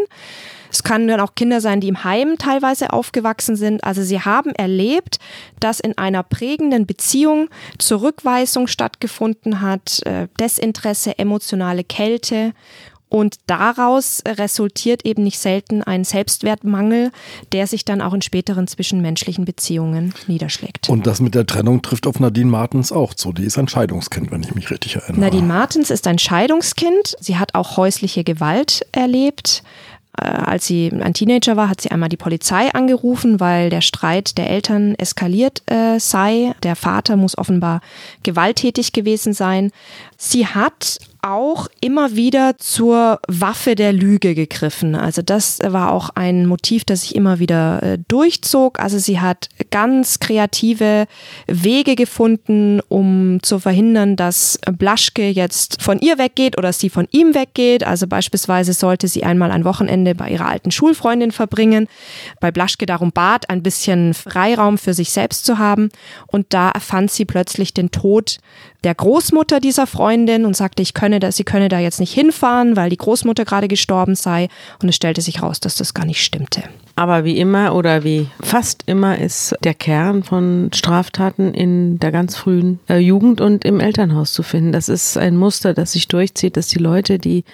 [0.74, 3.84] Es können dann auch Kinder sein, die im Heim teilweise aufgewachsen sind.
[3.84, 5.20] Also sie haben erlebt,
[5.60, 12.54] dass in einer prägenden Beziehung Zurückweisung stattgefunden hat, äh, Desinteresse, emotionale Kälte.
[13.08, 17.12] Und daraus resultiert eben nicht selten ein Selbstwertmangel,
[17.52, 20.88] der sich dann auch in späteren zwischenmenschlichen Beziehungen niederschlägt.
[20.88, 23.32] Und das mit der Trennung trifft auf Nadine Martens auch zu.
[23.32, 25.20] Die ist ein Scheidungskind, wenn ich mich richtig erinnere.
[25.20, 27.14] Nadine Martens ist ein Scheidungskind.
[27.20, 29.62] Sie hat auch häusliche Gewalt erlebt.
[30.20, 34.38] Äh, als sie ein Teenager war, hat sie einmal die Polizei angerufen, weil der Streit
[34.38, 36.54] der Eltern eskaliert äh, sei.
[36.62, 37.80] Der Vater muss offenbar
[38.22, 39.70] gewalttätig gewesen sein.
[40.16, 44.94] Sie hat auch immer wieder zur Waffe der Lüge gegriffen.
[44.94, 48.78] Also das war auch ein Motiv, das sich immer wieder äh, durchzog.
[48.78, 51.06] Also sie hat ganz kreative
[51.46, 57.34] Wege gefunden, um zu verhindern, dass Blaschke jetzt von ihr weggeht oder sie von ihm
[57.34, 57.84] weggeht.
[57.84, 61.88] Also beispielsweise sollte sie einmal ein Wochenende bei ihrer alten Schulfreundin verbringen,
[62.40, 65.88] bei Blaschke darum bat, ein bisschen Freiraum für sich selbst zu haben.
[66.26, 68.38] Und da erfand sie plötzlich den Tod
[68.84, 72.76] der Großmutter dieser Freundin und sagte, ich könne da, sie könne da jetzt nicht hinfahren,
[72.76, 74.48] weil die Großmutter gerade gestorben sei.
[74.82, 76.62] Und es stellte sich raus, dass das gar nicht stimmte.
[76.96, 82.36] Aber wie immer oder wie fast immer ist der Kern von Straftaten in der ganz
[82.36, 84.70] frühen äh, Jugend und im Elternhaus zu finden.
[84.70, 87.44] Das ist ein Muster, das sich durchzieht, dass die Leute, die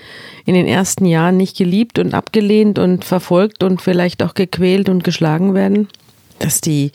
[0.45, 5.05] in den ersten Jahren nicht geliebt und abgelehnt und verfolgt und vielleicht auch gequält und
[5.05, 5.89] geschlagen werden,
[6.39, 6.93] dass die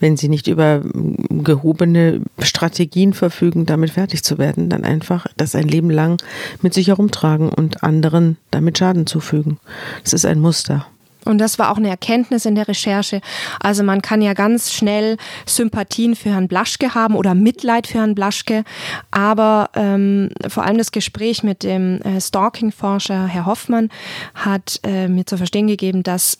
[0.00, 0.82] wenn sie nicht über
[1.30, 6.20] gehobene Strategien verfügen, damit fertig zu werden, dann einfach das ein Leben lang
[6.62, 9.58] mit sich herumtragen und anderen damit Schaden zufügen.
[10.02, 10.86] Das ist ein Muster.
[11.24, 13.20] Und das war auch eine Erkenntnis in der Recherche.
[13.60, 18.14] Also man kann ja ganz schnell Sympathien für Herrn Blaschke haben oder Mitleid für Herrn
[18.14, 18.64] Blaschke.
[19.10, 23.90] Aber ähm, vor allem das Gespräch mit dem äh, Stalking-Forscher Herr Hoffmann
[24.34, 26.38] hat äh, mir zu verstehen gegeben, dass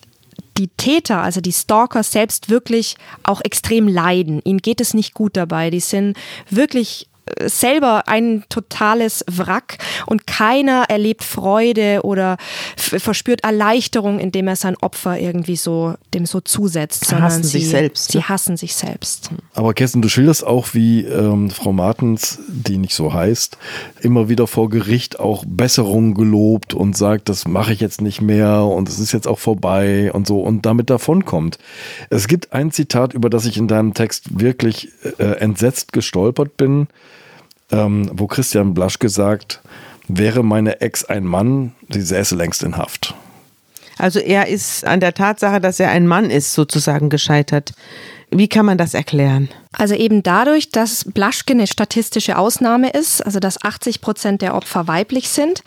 [0.61, 4.43] die Täter, also die Stalker selbst wirklich auch extrem leiden.
[4.45, 5.71] Ihnen geht es nicht gut dabei.
[5.71, 6.19] Die sind
[6.51, 7.09] wirklich
[7.47, 12.37] selber ein totales Wrack und keiner erlebt Freude oder
[12.77, 17.07] verspürt Erleichterung, indem er sein Opfer irgendwie so dem so zusetzt.
[17.07, 18.13] Sie hassen sie, sich selbst.
[18.13, 18.29] Sie ne?
[18.29, 19.31] hassen sich selbst.
[19.55, 23.59] Aber Kerstin, du schilderst auch, wie ähm, Frau Martens, die nicht so heißt,
[24.01, 28.65] immer wieder vor Gericht auch Besserung gelobt und sagt, das mache ich jetzt nicht mehr
[28.65, 31.59] und es ist jetzt auch vorbei und so und damit davonkommt.
[32.11, 36.89] Es gibt ein Zitat, über das ich in deinem Text wirklich äh, entsetzt gestolpert bin
[37.71, 39.61] ähm, wo Christian Blasch gesagt,
[40.09, 43.15] wäre meine Ex ein Mann, sie säße längst in Haft.
[43.99, 47.73] Also er ist an der Tatsache, dass er ein Mann ist, sozusagen gescheitert.
[48.31, 49.49] Wie kann man das erklären?
[49.73, 54.87] Also eben dadurch, dass Blaschke eine statistische Ausnahme ist, also dass 80 Prozent der Opfer
[54.87, 55.63] weiblich sind.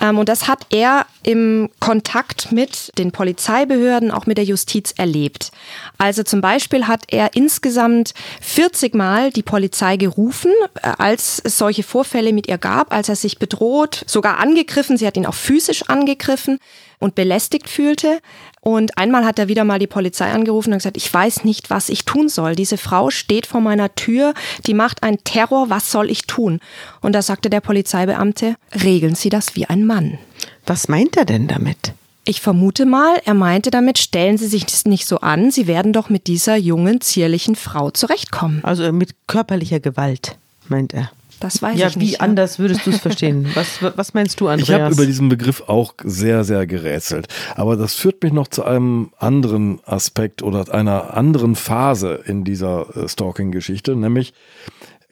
[0.00, 5.50] Ähm, und das hat er im Kontakt mit den Polizeibehörden, auch mit der Justiz erlebt.
[5.98, 11.82] Also zum Beispiel hat er insgesamt 40 Mal die Polizei gerufen, äh, als es solche
[11.82, 14.96] Vorfälle mit ihr gab, als er sich bedroht, sogar angegriffen.
[14.96, 16.58] Sie hat ihn auch physisch angegriffen
[16.98, 18.20] und belästigt fühlte.
[18.68, 21.88] Und einmal hat er wieder mal die Polizei angerufen und gesagt, ich weiß nicht, was
[21.88, 22.54] ich tun soll.
[22.54, 24.34] Diese Frau steht vor meiner Tür,
[24.66, 26.60] die macht einen Terror, was soll ich tun?
[27.00, 30.18] Und da sagte der Polizeibeamte, regeln Sie das wie ein Mann.
[30.66, 31.94] Was meint er denn damit?
[32.26, 35.94] Ich vermute mal, er meinte damit, stellen Sie sich das nicht so an, Sie werden
[35.94, 38.62] doch mit dieser jungen, zierlichen Frau zurechtkommen.
[38.64, 40.36] Also mit körperlicher Gewalt,
[40.68, 41.10] meint er.
[41.40, 42.12] Das weiß ja, ich nicht.
[42.12, 43.48] wie anders würdest du es verstehen?
[43.54, 44.68] Was, was meinst du, Andreas?
[44.68, 47.28] Ich habe über diesen Begriff auch sehr, sehr gerätselt.
[47.54, 52.96] Aber das führt mich noch zu einem anderen Aspekt oder einer anderen Phase in dieser
[52.96, 54.32] äh, Stalking-Geschichte, nämlich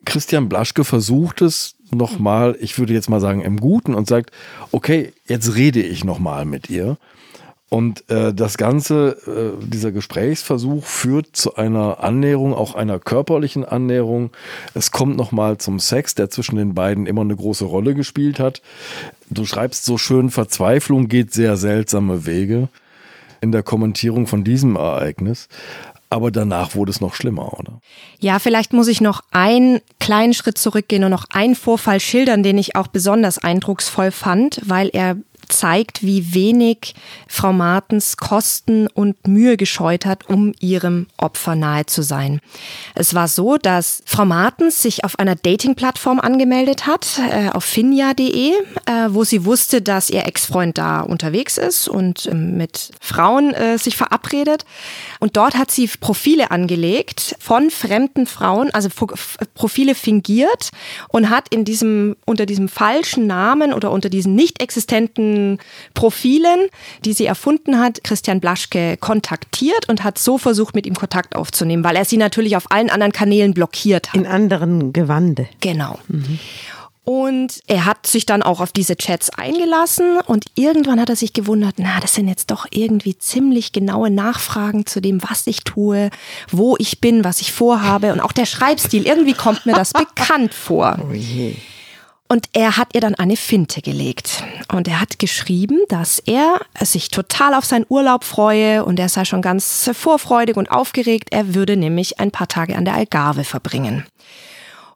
[0.05, 4.31] Christian Blaschke versucht es nochmal, ich würde jetzt mal sagen, im Guten und sagt,
[4.73, 6.97] okay, jetzt rede ich nochmal mit ihr.
[7.77, 14.31] Und äh, das Ganze, äh, dieser Gesprächsversuch führt zu einer Annäherung, auch einer körperlichen Annäherung.
[14.73, 18.63] Es kommt nochmal zum Sex, der zwischen den beiden immer eine große Rolle gespielt hat.
[19.29, 22.71] Du schreibst so schön, Verzweiflung geht sehr seltsame Wege
[23.43, 25.47] in der Kommentierung von diesem Ereignis.
[26.09, 27.83] Aber danach wurde es noch schlimmer, oder?
[28.21, 32.57] Ja, vielleicht muss ich noch einen kleinen Schritt zurückgehen und noch einen Vorfall schildern, den
[32.57, 36.95] ich auch besonders eindrucksvoll fand, weil er zeigt, wie wenig
[37.29, 42.41] Frau Martens Kosten und Mühe gescheut hat, um ihrem Opfer nahe zu sein.
[42.95, 48.51] Es war so, dass Frau Martens sich auf einer Dating-Plattform angemeldet hat, äh, auf finja.de,
[48.51, 48.55] äh,
[49.09, 53.97] wo sie wusste, dass ihr Ex-Freund da unterwegs ist und äh, mit Frauen äh, sich
[53.97, 54.65] verabredet.
[55.21, 58.89] Und dort hat sie Profile angelegt von fremden Frauen, also
[59.55, 60.71] Profile fingiert
[61.09, 65.36] und hat in diesem, unter diesem falschen Namen oder unter diesen nicht existenten
[65.95, 66.69] Profilen,
[67.05, 71.85] die sie erfunden hat, Christian Blaschke kontaktiert und hat so versucht, mit ihm Kontakt aufzunehmen,
[71.85, 74.15] weil er sie natürlich auf allen anderen Kanälen blockiert hat.
[74.17, 75.49] In anderen Gewande.
[75.61, 75.99] Genau.
[76.09, 76.39] Mhm.
[77.09, 81.33] Und er hat sich dann auch auf diese Chats eingelassen und irgendwann hat er sich
[81.33, 86.11] gewundert, na, das sind jetzt doch irgendwie ziemlich genaue Nachfragen zu dem, was ich tue,
[86.51, 90.53] wo ich bin, was ich vorhabe und auch der Schreibstil, irgendwie kommt mir das bekannt
[90.53, 90.99] vor.
[91.09, 91.55] Oh je.
[92.29, 94.43] Und er hat ihr dann eine Finte gelegt.
[94.73, 99.25] Und er hat geschrieben, dass er sich total auf seinen Urlaub freue und er sei
[99.25, 101.29] schon ganz vorfreudig und aufgeregt.
[101.31, 104.05] Er würde nämlich ein paar Tage an der Algarve verbringen.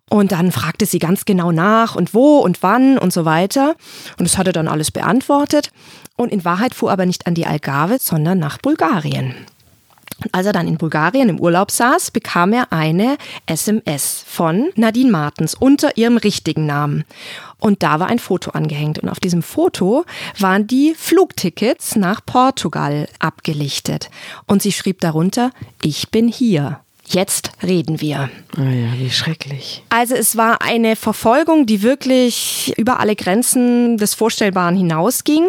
[0.08, 3.76] Und dann fragte sie ganz genau nach und wo und wann und so weiter.
[4.18, 5.70] Und das hat er dann alles beantwortet.
[6.16, 9.36] Und in Wahrheit fuhr aber nicht an die Algarve, sondern nach Bulgarien.
[10.22, 15.10] Und als er dann in Bulgarien im Urlaub saß, bekam er eine SMS von Nadine
[15.10, 17.04] Martens unter ihrem richtigen Namen.
[17.58, 18.98] Und da war ein Foto angehängt.
[18.98, 20.04] Und auf diesem Foto
[20.38, 24.10] waren die Flugtickets nach Portugal abgelichtet.
[24.46, 25.50] Und sie schrieb darunter,
[25.82, 26.80] ich bin hier.
[27.06, 28.30] Jetzt reden wir.
[28.56, 29.82] Ah ja, wie schrecklich.
[29.90, 35.44] Also es war eine Verfolgung, die wirklich über alle Grenzen des Vorstellbaren hinausging.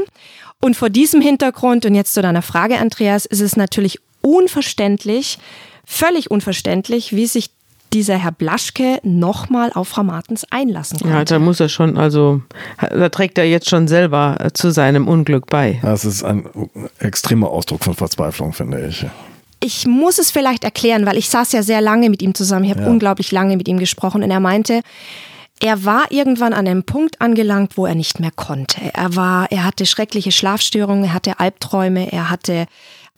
[0.59, 5.37] Und vor diesem Hintergrund, und jetzt zu deiner Frage, Andreas, ist es natürlich unverständlich,
[5.85, 7.49] völlig unverständlich, wie sich
[7.93, 11.13] dieser Herr Blaschke nochmal auf Frau Martens einlassen konnte.
[11.13, 12.41] Ja, da muss er schon, also
[12.79, 15.79] da trägt er jetzt schon selber zu seinem Unglück bei.
[15.81, 16.45] Das ist ein
[16.99, 19.05] extremer Ausdruck von Verzweiflung, finde ich
[19.61, 22.65] ich muss es vielleicht erklären, weil ich saß ja sehr lange mit ihm zusammen.
[22.65, 22.87] Ich habe ja.
[22.87, 24.81] unglaublich lange mit ihm gesprochen und er meinte,
[25.59, 28.81] er war irgendwann an einem Punkt angelangt, wo er nicht mehr konnte.
[28.93, 32.65] Er war, er hatte schreckliche Schlafstörungen, er hatte Albträume, er hatte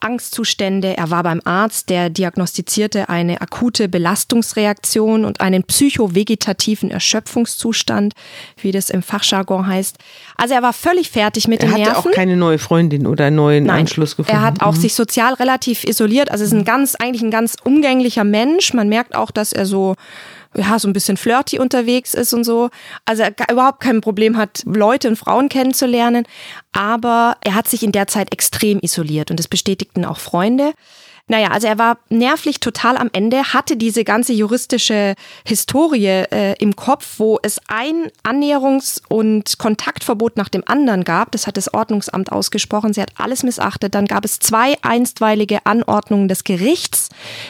[0.00, 0.96] Angstzustände.
[0.96, 8.14] Er war beim Arzt, der diagnostizierte eine akute Belastungsreaktion und einen psychovegetativen Erschöpfungszustand,
[8.58, 9.96] wie das im Fachjargon heißt.
[10.36, 11.92] Also er war völlig fertig mit er den Nerven.
[11.92, 14.38] Er hatte auch keine neue Freundin oder einen neuen Nein, Anschluss gefunden.
[14.38, 14.80] Er hat auch mhm.
[14.80, 16.30] sich sozial relativ isoliert.
[16.30, 18.74] Also ist ein ganz, eigentlich ein ganz umgänglicher Mensch.
[18.74, 19.94] Man merkt auch, dass er so
[20.56, 22.70] ja, so ein bisschen flirty unterwegs ist und so.
[23.04, 26.26] Also er überhaupt kein Problem hat, Leute und Frauen kennenzulernen.
[26.72, 30.72] Aber er hat sich in der Zeit extrem isoliert und das bestätigten auch Freunde.
[31.26, 35.14] Naja, also er war nervlich total am Ende, hatte diese ganze juristische
[35.46, 41.32] Historie äh, im Kopf, wo es ein Annäherungs- und Kontaktverbot nach dem anderen gab.
[41.32, 42.92] Das hat das Ordnungsamt ausgesprochen.
[42.92, 43.94] Sie hat alles missachtet.
[43.94, 47.08] Dann gab es zwei einstweilige Anordnungen des Gerichts.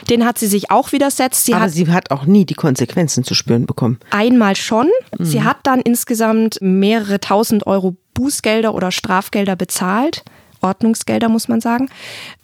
[0.08, 1.44] Den hat sie sich auch widersetzt.
[1.44, 3.98] Sie Aber hat sie hat auch nie die Konsequenzen zu spüren bekommen.
[4.10, 4.88] Einmal schon.
[5.18, 5.24] Mhm.
[5.24, 10.22] Sie hat dann insgesamt mehrere tausend Euro Bußgelder oder Strafgelder bezahlt
[10.64, 11.88] Ordnungsgelder, muss man sagen.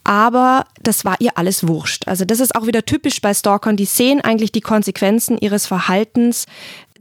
[0.05, 2.07] Aber das war ihr alles wurscht.
[2.07, 3.77] Also das ist auch wieder typisch bei Stalkern.
[3.77, 6.47] Die sehen eigentlich die Konsequenzen ihres Verhaltens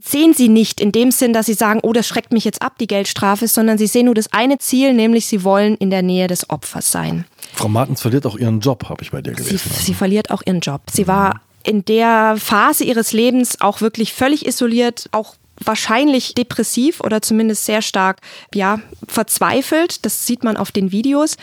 [0.02, 2.78] sehen sie nicht in dem Sinn, dass sie sagen, oh, das schreckt mich jetzt ab,
[2.78, 6.26] die Geldstrafe, sondern sie sehen nur das eine Ziel, nämlich sie wollen in der Nähe
[6.26, 7.26] des Opfers sein.
[7.52, 9.58] Frau Martens verliert auch ihren Job, habe ich bei dir gelesen.
[9.58, 10.82] Sie, sie verliert auch ihren Job.
[10.90, 15.34] Sie war in der Phase ihres Lebens auch wirklich völlig isoliert, auch
[15.64, 18.18] wahrscheinlich depressiv oder zumindest sehr stark
[18.54, 20.04] ja, verzweifelt.
[20.04, 21.36] Das sieht man auf den Videos.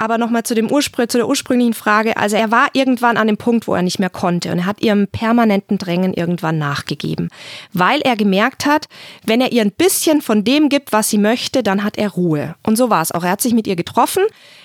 [0.00, 2.16] Aber nochmal zu, dem Urspr zu der ursprünglichen Frage.
[2.16, 4.80] Also er war irgendwann an dem Punkt, wo er nicht mehr konnte und er hat
[4.80, 7.28] ihrem permanenten Drängen irgendwann nachgegeben.
[7.74, 8.86] Weil er gemerkt hat,
[9.26, 12.54] wenn er ihr ein bisschen von dem gibt, was sie möchte, dann hat er Ruhe.
[12.62, 13.24] Und so war es auch.
[13.24, 14.22] Er hat sich mit ihr getroffen.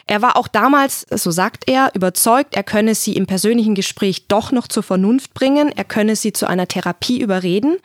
[0.08, 4.54] Er war auch damals, so sagt er, überzeugt, er könne sie im persönlichen Gespräch doch
[4.54, 5.70] noch zur Vernunft bringen.
[5.76, 7.76] Er könne sie zu einer Therapie überreden.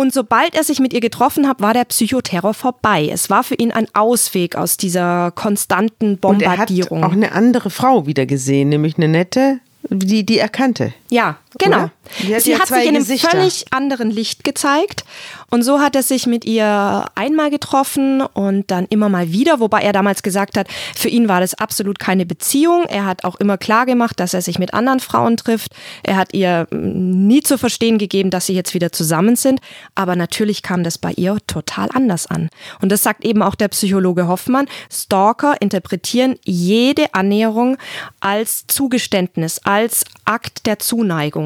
[0.00, 3.10] Und sobald er sich mit ihr getroffen hat, war der Psychoterror vorbei.
[3.12, 7.02] Es war für ihn ein Ausweg aus dieser konstanten Bombardierung.
[7.02, 10.48] Und er hat auch eine andere Frau wieder gesehen, nämlich eine nette, die, die er
[10.48, 10.94] kannte.
[11.10, 11.82] Ja, genau.
[11.82, 11.92] Hat
[12.40, 13.30] Sie hat sich in einem Gesichter.
[13.30, 15.04] völlig anderen Licht gezeigt.
[15.50, 19.80] Und so hat er sich mit ihr einmal getroffen und dann immer mal wieder, wobei
[19.80, 22.84] er damals gesagt hat, für ihn war das absolut keine Beziehung.
[22.84, 25.74] Er hat auch immer klar gemacht, dass er sich mit anderen Frauen trifft.
[26.04, 29.60] Er hat ihr mm, nie zu verstehen gegeben, dass sie jetzt wieder zusammen sind.
[29.94, 32.48] Aber natürlich kam das bei ihr total anders an.
[32.80, 34.68] Und das sagt eben auch der Psychologe Hoffmann.
[34.92, 37.76] Stalker interpretieren jede Annäherung
[38.20, 41.39] als Zugeständnis, als Akt der Zuneigung.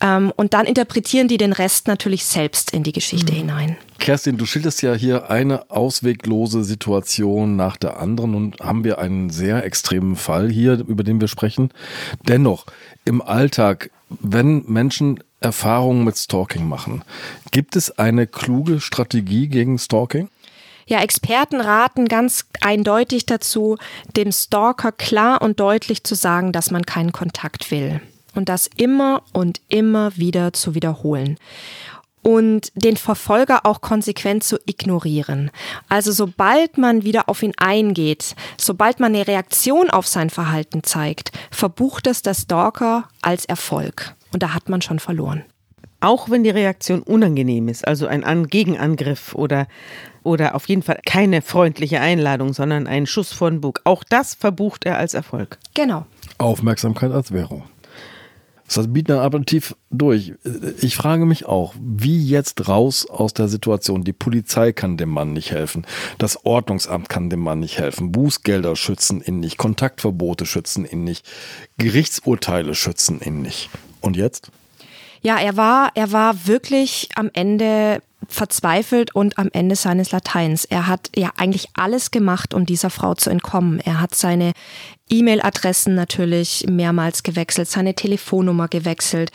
[0.00, 3.36] Ähm, und dann interpretieren die den Rest natürlich selbst in die Geschichte mhm.
[3.36, 3.76] hinein.
[3.98, 9.30] Kerstin, du schilderst ja hier eine ausweglose Situation nach der anderen und haben wir einen
[9.30, 11.70] sehr extremen Fall hier, über den wir sprechen.
[12.28, 12.66] Dennoch,
[13.04, 17.02] im Alltag, wenn Menschen Erfahrungen mit Stalking machen,
[17.50, 20.28] gibt es eine kluge Strategie gegen Stalking?
[20.86, 23.78] Ja, Experten raten ganz eindeutig dazu,
[24.16, 28.00] dem Stalker klar und deutlich zu sagen, dass man keinen Kontakt will
[28.34, 31.38] und das immer und immer wieder zu wiederholen
[32.24, 35.50] und den Verfolger auch konsequent zu ignorieren.
[35.88, 41.30] Also sobald man wieder auf ihn eingeht, sobald man eine Reaktion auf sein Verhalten zeigt,
[41.50, 44.14] verbucht es der Stalker als Erfolg.
[44.32, 45.44] Und da hat man schon verloren.
[46.00, 49.66] Auch wenn die Reaktion unangenehm ist, also ein An Gegenangriff oder,
[50.22, 54.86] oder auf jeden Fall keine freundliche Einladung, sondern ein Schuss von Bug, auch das verbucht
[54.86, 55.58] er als Erfolg.
[55.74, 56.06] Genau.
[56.38, 57.64] Aufmerksamkeit als Währung.
[58.72, 60.34] Das bieten dann Aperitif durch.
[60.80, 64.04] Ich frage mich auch, wie jetzt raus aus der Situation?
[64.04, 65.86] Die Polizei kann dem Mann nicht helfen.
[66.18, 68.10] Das Ordnungsamt kann dem Mann nicht helfen.
[68.10, 69.58] Bußgelder schützen ihn nicht.
[69.58, 71.26] Kontaktverbote schützen ihn nicht.
[71.78, 73.68] Gerichtsurteile schützen ihn nicht.
[74.00, 74.50] Und jetzt?
[75.24, 80.64] Ja, er war, er war wirklich am Ende verzweifelt und am Ende seines Lateins.
[80.64, 83.80] Er hat ja eigentlich alles gemacht, um dieser Frau zu entkommen.
[83.80, 84.52] Er hat seine
[85.10, 89.30] E-Mail-Adressen natürlich mehrmals gewechselt, seine Telefonnummer gewechselt.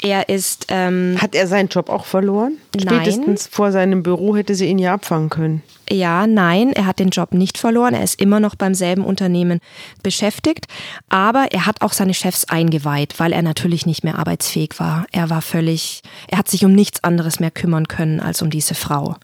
[0.00, 0.66] Er ist.
[0.68, 2.58] Ähm, Hat er seinen Job auch verloren?
[2.76, 3.02] Nein.
[3.02, 5.62] Spätestens vor seinem Büro hätte sie ihn ja abfangen können.
[5.90, 7.94] Ja, nein, er hat den Job nicht verloren.
[7.94, 9.60] Er ist immer noch beim selben Unternehmen
[10.02, 10.66] beschäftigt.
[11.08, 15.06] Aber er hat auch seine Chefs eingeweiht, weil er natürlich nicht mehr arbeitsfähig war.
[15.12, 18.74] Er war völlig, er hat sich um nichts anderes mehr kümmern können als um diese
[18.74, 19.16] Frau.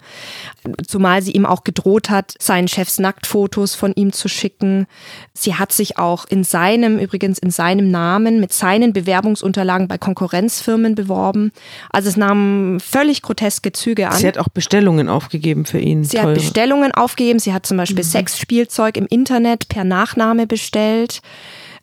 [0.86, 4.86] Zumal sie ihm auch gedroht hat, seinen Chefs Nacktfotos von ihm zu schicken.
[5.34, 10.70] Sie hat sich auch in seinem, übrigens in seinem Namen, mit seinen Bewerbungsunterlagen bei Konkurrenzfirmen
[10.70, 11.52] Firmen beworben.
[11.90, 14.16] Also es nahm völlig groteske Züge an.
[14.16, 16.04] Sie hat auch Bestellungen aufgegeben für ihn.
[16.04, 16.34] Sie teure.
[16.50, 17.38] Bestellungen aufgegeben.
[17.38, 18.08] Sie hat zum Beispiel mhm.
[18.08, 21.20] Sexspielzeug im Internet per Nachname bestellt.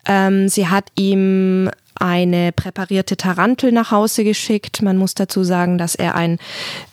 [0.05, 4.82] Ähm, sie hat ihm eine präparierte Tarantel nach Hause geschickt.
[4.84, 6.38] Man muss dazu sagen, dass er ein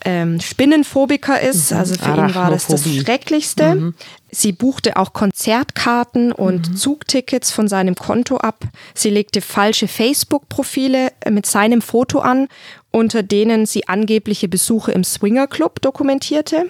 [0.05, 1.73] ähm, Spinnenphobiker ist.
[1.73, 1.77] Mhm.
[1.77, 3.75] Also für ihn war das das Schrecklichste.
[3.75, 3.95] Mhm.
[4.31, 6.77] Sie buchte auch Konzertkarten und mhm.
[6.77, 8.65] Zugtickets von seinem Konto ab.
[8.95, 12.49] Sie legte falsche Facebook-Profile mit seinem Foto an,
[12.91, 16.67] unter denen sie angebliche Besuche im Swingerclub dokumentierte.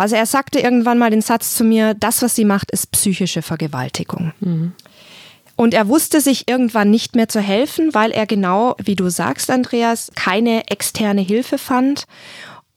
[0.00, 3.42] Also er sagte irgendwann mal den Satz zu mir, das, was sie macht, ist psychische
[3.42, 4.32] Vergewaltigung.
[4.40, 4.72] Mhm.
[5.56, 9.50] Und er wusste sich irgendwann nicht mehr zu helfen, weil er genau, wie du sagst,
[9.50, 12.06] Andreas, keine externe Hilfe fand.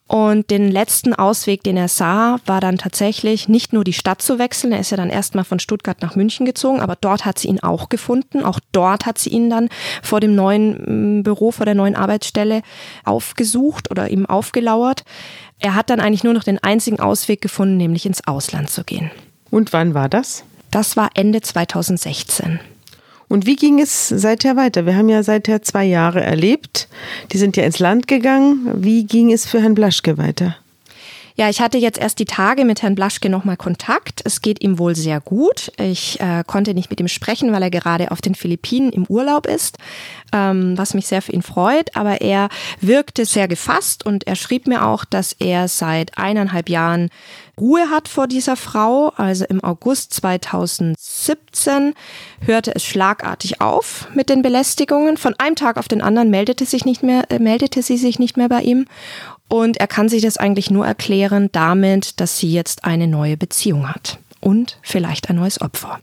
[0.06, 4.38] Und den letzten Ausweg, den er sah, war dann tatsächlich nicht nur die Stadt zu
[4.38, 4.74] wechseln.
[4.74, 7.64] Er ist ja dann erstmal von Stuttgart nach München gezogen, aber dort hat sie ihn
[7.64, 8.44] auch gefunden.
[8.44, 9.70] Auch dort hat sie ihn dann
[10.04, 12.64] vor dem neuen mm, Büro, vor der neuen Arbeitsstelle
[13.06, 15.04] aufgesucht oder ihm aufgelauert.
[15.60, 19.12] Er hat dann eigentlich nur noch den einzigen Ausweg gefunden, nämlich ins Ausland zu gehen.
[19.50, 20.44] Und wann war das?
[20.72, 22.60] Das war Ende 2016.
[23.28, 24.86] Und wie ging es seither weiter?
[24.86, 26.88] Wir haben ja seither zwei Jahre erlebt.
[27.32, 28.70] Die sind ja ins Land gegangen.
[28.76, 30.56] Wie ging es für Herrn Blaschke weiter?
[31.36, 34.22] Ja, ich hatte jetzt erst die Tage mit Herrn Blaschke nochmal Kontakt.
[34.24, 35.72] Es geht ihm wohl sehr gut.
[35.80, 39.48] Ich äh, konnte nicht mit ihm sprechen, weil er gerade auf den Philippinen im Urlaub
[39.48, 39.78] ist,
[40.32, 41.96] ähm, was mich sehr für ihn freut.
[41.96, 42.50] Aber er
[42.82, 47.10] wirkte sehr gefasst und er schrieb mir auch, dass er seit eineinhalb Jahren
[47.60, 49.10] Ruhe hat vor dieser Frau.
[49.16, 51.94] Also im August 2017
[52.46, 55.18] hörte es schlagartig auf mit den Belästigungen.
[55.18, 58.38] Von einem Tag auf den anderen meldete sich nicht mehr, äh, meldete sie sich nicht
[58.38, 58.86] mehr bei ihm.
[59.50, 63.90] Und er kann sich das eigentlich nur erklären damit, dass sie jetzt eine neue Beziehung
[63.90, 66.00] hat und vielleicht ein neues Opfer.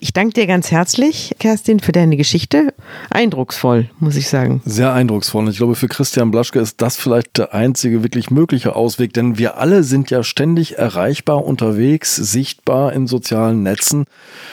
[0.00, 2.72] Ich danke dir ganz herzlich, Kerstin, für deine Geschichte.
[3.10, 4.62] Eindrucksvoll, muss ich sagen.
[4.64, 5.44] Sehr eindrucksvoll.
[5.44, 9.38] Und ich glaube, für Christian Blaschke ist das vielleicht der einzige wirklich mögliche Ausweg, denn
[9.38, 14.04] wir alle sind ja ständig erreichbar unterwegs, sichtbar in sozialen Netzen.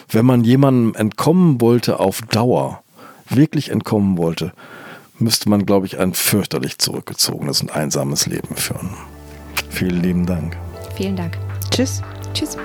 [0.09, 2.82] Wenn man jemandem entkommen wollte auf Dauer,
[3.30, 4.51] wirklich entkommen wollte,
[5.20, 8.91] müsste man, glaube ich, ein fürchterlich zurückgezogenes und einsames Leben führen.
[9.70, 10.57] Vielen lieben Dank.
[10.95, 11.38] Vielen Dank.
[11.72, 12.01] Tschüss.
[12.34, 12.57] Tschüss.